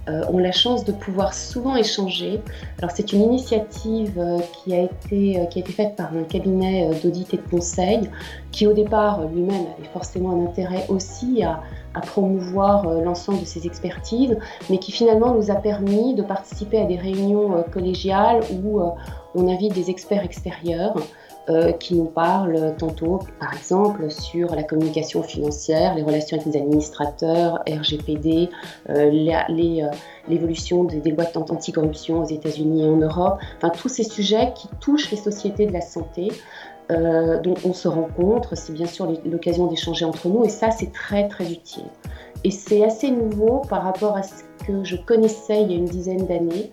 euh, 0.08 0.24
ont 0.32 0.38
la 0.38 0.54
chance 0.54 0.86
de 0.86 0.94
pouvoir 0.94 1.34
souvent 1.34 1.76
échanger. 1.76 2.40
C'est 2.94 3.12
une 3.12 3.22
initiative 3.22 4.18
euh, 4.18 4.40
qui, 4.64 4.74
a 4.74 4.84
été, 4.84 5.72
faite 5.74 5.98
par 5.98 6.14
un 6.16 6.24
cabinet 6.24 6.90
d'audit 7.04 7.34
et 7.34 7.38
de 7.38 7.50
conseil 7.52 8.10
qui 8.54 8.66
au 8.66 8.72
départ 8.72 9.26
lui-même 9.28 9.66
avait 9.78 9.90
forcément 9.92 10.32
un 10.32 10.46
intérêt 10.46 10.86
aussi 10.88 11.44
à 11.44 12.00
promouvoir 12.02 12.88
l'ensemble 13.02 13.42
de 13.42 13.46
ses 13.46 13.68
expertises, 13.68 14.38
mais 14.70 14.78
qui 14.78 14.94
finalement 14.94 15.34
nous 15.34 15.52
a 15.52 15.56
permis 15.56 16.14
de 16.14 16.24
participer 16.24 16.80
à 16.80 16.86
des 16.86 16.96
réunions 16.96 17.64
collégiales 17.74 18.42
où 18.64 18.82
on 19.34 19.48
invite 19.50 19.74
des 19.74 19.90
experts 19.90 20.24
extérieurs. 20.24 20.96
Euh, 21.48 21.74
qui 21.74 21.94
nous 21.94 22.06
parlent 22.06 22.74
tantôt, 22.76 23.20
par 23.40 23.54
exemple, 23.54 24.10
sur 24.10 24.56
la 24.56 24.64
communication 24.64 25.22
financière, 25.22 25.94
les 25.94 26.02
relations 26.02 26.40
avec 26.40 26.52
les 26.52 26.60
administrateurs, 26.60 27.64
RGPD, 27.70 28.50
euh, 28.90 29.12
euh, 29.12 29.92
l'évolution 30.28 30.86
des, 30.86 31.02
des, 31.02 31.12
lois 31.12 31.26
anticorruption 31.36 32.24
aux 32.24 32.26
États-Unis 32.26 32.86
et 32.86 32.88
en 32.88 32.98
Europe, 32.98 33.38
enfin 33.58 33.70
tous 33.70 33.90
ces 33.90 34.04
sujets 34.04 34.54
qui 34.56 34.70
touchent 34.80 35.12
les 35.12 35.18
sociétés 35.18 35.68
de 35.68 35.74
la 35.74 35.82
santé. 35.82 36.32
dont 36.90 37.56
on 37.64 37.74
se 37.74 37.88
rencontre, 37.88 38.56
c'est 38.56 38.74
bien 38.74 38.88
sûr 38.88 39.08
l'occasion 39.26 39.68
d'échanger 39.68 40.06
entre 40.06 40.28
nous 40.28 40.46
et 40.46 40.50
ça 40.50 40.72
c'est 40.72 40.92
très 40.92 41.28
très 41.28 41.52
utile. 41.52 41.90
Et 42.46 42.52
c'est 42.52 42.86
assez 42.86 43.10
nouveau 43.10 43.64
par 43.68 43.82
rapport 43.82 44.16
à 44.16 44.22
ce 44.22 44.44
que 44.68 44.84
je 44.84 44.96
connaissais 44.96 45.64
il 45.64 45.72
y 45.72 45.74
a 45.74 45.78
une 45.78 45.86
dizaine 45.86 46.28
d'années, 46.28 46.72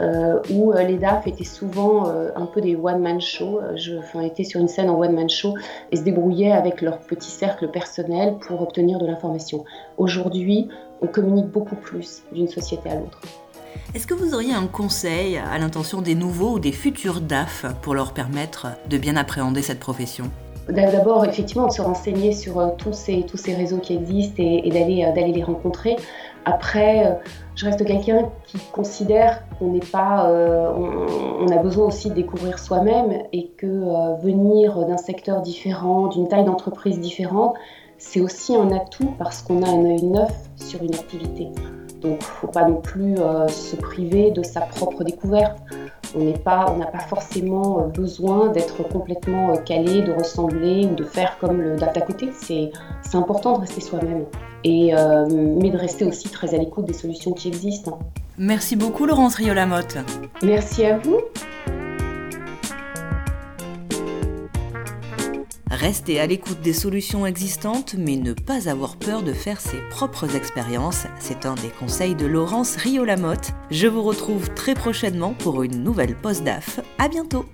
euh, 0.00 0.40
où 0.50 0.72
euh, 0.72 0.82
les 0.84 0.96
DAF 0.96 1.26
étaient 1.26 1.44
souvent 1.44 2.08
euh, 2.08 2.30
un 2.34 2.46
peu 2.46 2.62
des 2.62 2.76
one-man 2.76 3.20
show. 3.20 3.60
Je 3.76 3.98
enfin, 3.98 4.22
étais 4.22 4.44
sur 4.44 4.58
une 4.58 4.68
scène 4.68 4.88
en 4.88 4.98
one-man 4.98 5.28
show 5.28 5.54
et 5.90 5.96
se 5.96 6.02
débrouillaient 6.02 6.52
avec 6.52 6.80
leur 6.80 6.98
petit 7.00 7.28
cercle 7.28 7.68
personnel 7.68 8.36
pour 8.40 8.62
obtenir 8.62 8.98
de 8.98 9.04
l'information. 9.04 9.66
Aujourd'hui, 9.98 10.68
on 11.02 11.08
communique 11.08 11.48
beaucoup 11.48 11.76
plus 11.76 12.22
d'une 12.32 12.48
société 12.48 12.88
à 12.88 12.94
l'autre. 12.94 13.20
Est-ce 13.94 14.06
que 14.06 14.14
vous 14.14 14.32
auriez 14.32 14.54
un 14.54 14.66
conseil 14.66 15.36
à 15.36 15.58
l'intention 15.58 16.00
des 16.00 16.14
nouveaux 16.14 16.52
ou 16.52 16.58
des 16.58 16.72
futurs 16.72 17.20
DAF 17.20 17.66
pour 17.82 17.94
leur 17.94 18.14
permettre 18.14 18.68
de 18.88 18.96
bien 18.96 19.16
appréhender 19.16 19.60
cette 19.60 19.78
profession? 19.78 20.30
D'abord, 20.68 21.24
effectivement, 21.24 21.66
de 21.66 21.72
se 21.72 21.82
renseigner 21.82 22.32
sur 22.32 22.76
tous 22.76 22.92
ces, 22.92 23.22
tous 23.22 23.36
ces 23.36 23.54
réseaux 23.54 23.78
qui 23.78 23.94
existent 23.94 24.42
et, 24.42 24.62
et 24.64 24.70
d'aller 24.70 25.32
les 25.32 25.42
rencontrer. 25.42 25.96
Après, 26.44 27.06
euh, 27.06 27.14
je 27.54 27.66
reste 27.66 27.84
quelqu'un 27.84 28.28
qui 28.46 28.58
considère 28.72 29.42
qu'on 29.58 29.72
n'est 29.72 29.80
pas, 29.80 30.28
euh, 30.28 30.72
on, 30.72 31.48
a 31.48 31.58
besoin 31.58 31.86
aussi 31.86 32.10
de 32.10 32.14
découvrir 32.14 32.58
soi-même 32.58 33.22
et 33.32 33.48
que 33.56 33.66
euh, 33.66 34.14
venir 34.16 34.84
d'un 34.86 34.96
secteur 34.96 35.42
différent, 35.42 36.08
d'une 36.08 36.28
taille 36.28 36.44
d'entreprise 36.44 36.98
différente, 36.98 37.54
c'est 37.98 38.20
aussi 38.20 38.56
un 38.56 38.72
atout 38.72 39.14
parce 39.18 39.42
qu'on 39.42 39.62
a 39.62 39.68
un 39.68 39.84
œil 39.84 40.02
neuf 40.02 40.32
sur 40.56 40.82
une 40.82 40.94
activité. 40.94 41.48
Donc, 42.00 42.02
il 42.02 42.10
ne 42.16 42.20
faut 42.20 42.48
pas 42.48 42.66
non 42.66 42.80
plus 42.80 43.14
se 43.46 43.76
priver 43.76 44.32
de 44.32 44.42
sa 44.42 44.62
propre 44.62 45.04
découverte. 45.04 45.56
On 46.14 46.24
n'a 46.24 46.38
pas, 46.38 46.66
pas 46.92 46.98
forcément 46.98 47.88
besoin 47.88 48.48
d'être 48.48 48.82
complètement 48.88 49.56
calé, 49.58 50.02
de 50.02 50.12
ressembler 50.12 50.86
ou 50.86 50.94
de 50.94 51.04
faire 51.04 51.38
comme 51.38 51.60
le 51.60 51.76
d'à 51.76 51.88
côté. 52.00 52.30
C'est 52.32 52.70
important 53.14 53.54
de 53.54 53.60
rester 53.60 53.80
soi-même 53.80 54.24
et, 54.64 54.94
euh, 54.94 55.26
mais 55.30 55.70
de 55.70 55.78
rester 55.78 56.04
aussi 56.04 56.28
très 56.28 56.54
à 56.54 56.58
l'écoute 56.58 56.86
des 56.86 56.92
solutions 56.92 57.32
qui 57.32 57.48
existent. 57.48 57.98
Merci 58.38 58.76
beaucoup 58.76 59.06
Laurence 59.06 59.36
Riolamotte. 59.36 59.98
Merci 60.42 60.84
à 60.84 60.98
vous. 60.98 61.18
Rester 65.82 66.20
à 66.20 66.28
l'écoute 66.28 66.60
des 66.60 66.74
solutions 66.74 67.26
existantes, 67.26 67.96
mais 67.98 68.14
ne 68.14 68.34
pas 68.34 68.68
avoir 68.68 68.94
peur 68.94 69.24
de 69.24 69.32
faire 69.32 69.60
ses 69.60 69.78
propres 69.90 70.36
expériences, 70.36 71.06
c'est 71.18 71.44
un 71.44 71.56
des 71.56 71.70
conseils 71.70 72.14
de 72.14 72.24
Laurence 72.24 72.76
Riolamotte. 72.76 73.50
Je 73.72 73.88
vous 73.88 74.04
retrouve 74.04 74.54
très 74.54 74.74
prochainement 74.74 75.34
pour 75.34 75.64
une 75.64 75.82
nouvelle 75.82 76.14
post 76.14 76.44
DAF. 76.44 76.78
À 76.98 77.08
bientôt! 77.08 77.46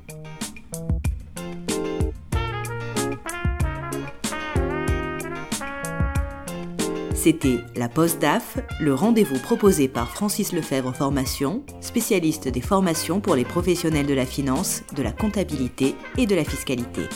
C'était 7.14 7.60
la 7.76 7.88
Poste 7.88 8.20
DAF, 8.20 8.58
le 8.78 8.92
rendez-vous 8.92 9.38
proposé 9.38 9.88
par 9.88 10.10
Francis 10.10 10.52
Lefebvre 10.52 10.94
Formation, 10.94 11.62
spécialiste 11.80 12.46
des 12.48 12.60
formations 12.60 13.20
pour 13.20 13.36
les 13.36 13.46
professionnels 13.46 14.06
de 14.06 14.14
la 14.14 14.26
finance, 14.26 14.82
de 14.94 15.02
la 15.02 15.12
comptabilité 15.12 15.94
et 16.18 16.26
de 16.26 16.34
la 16.34 16.44
fiscalité. 16.44 17.08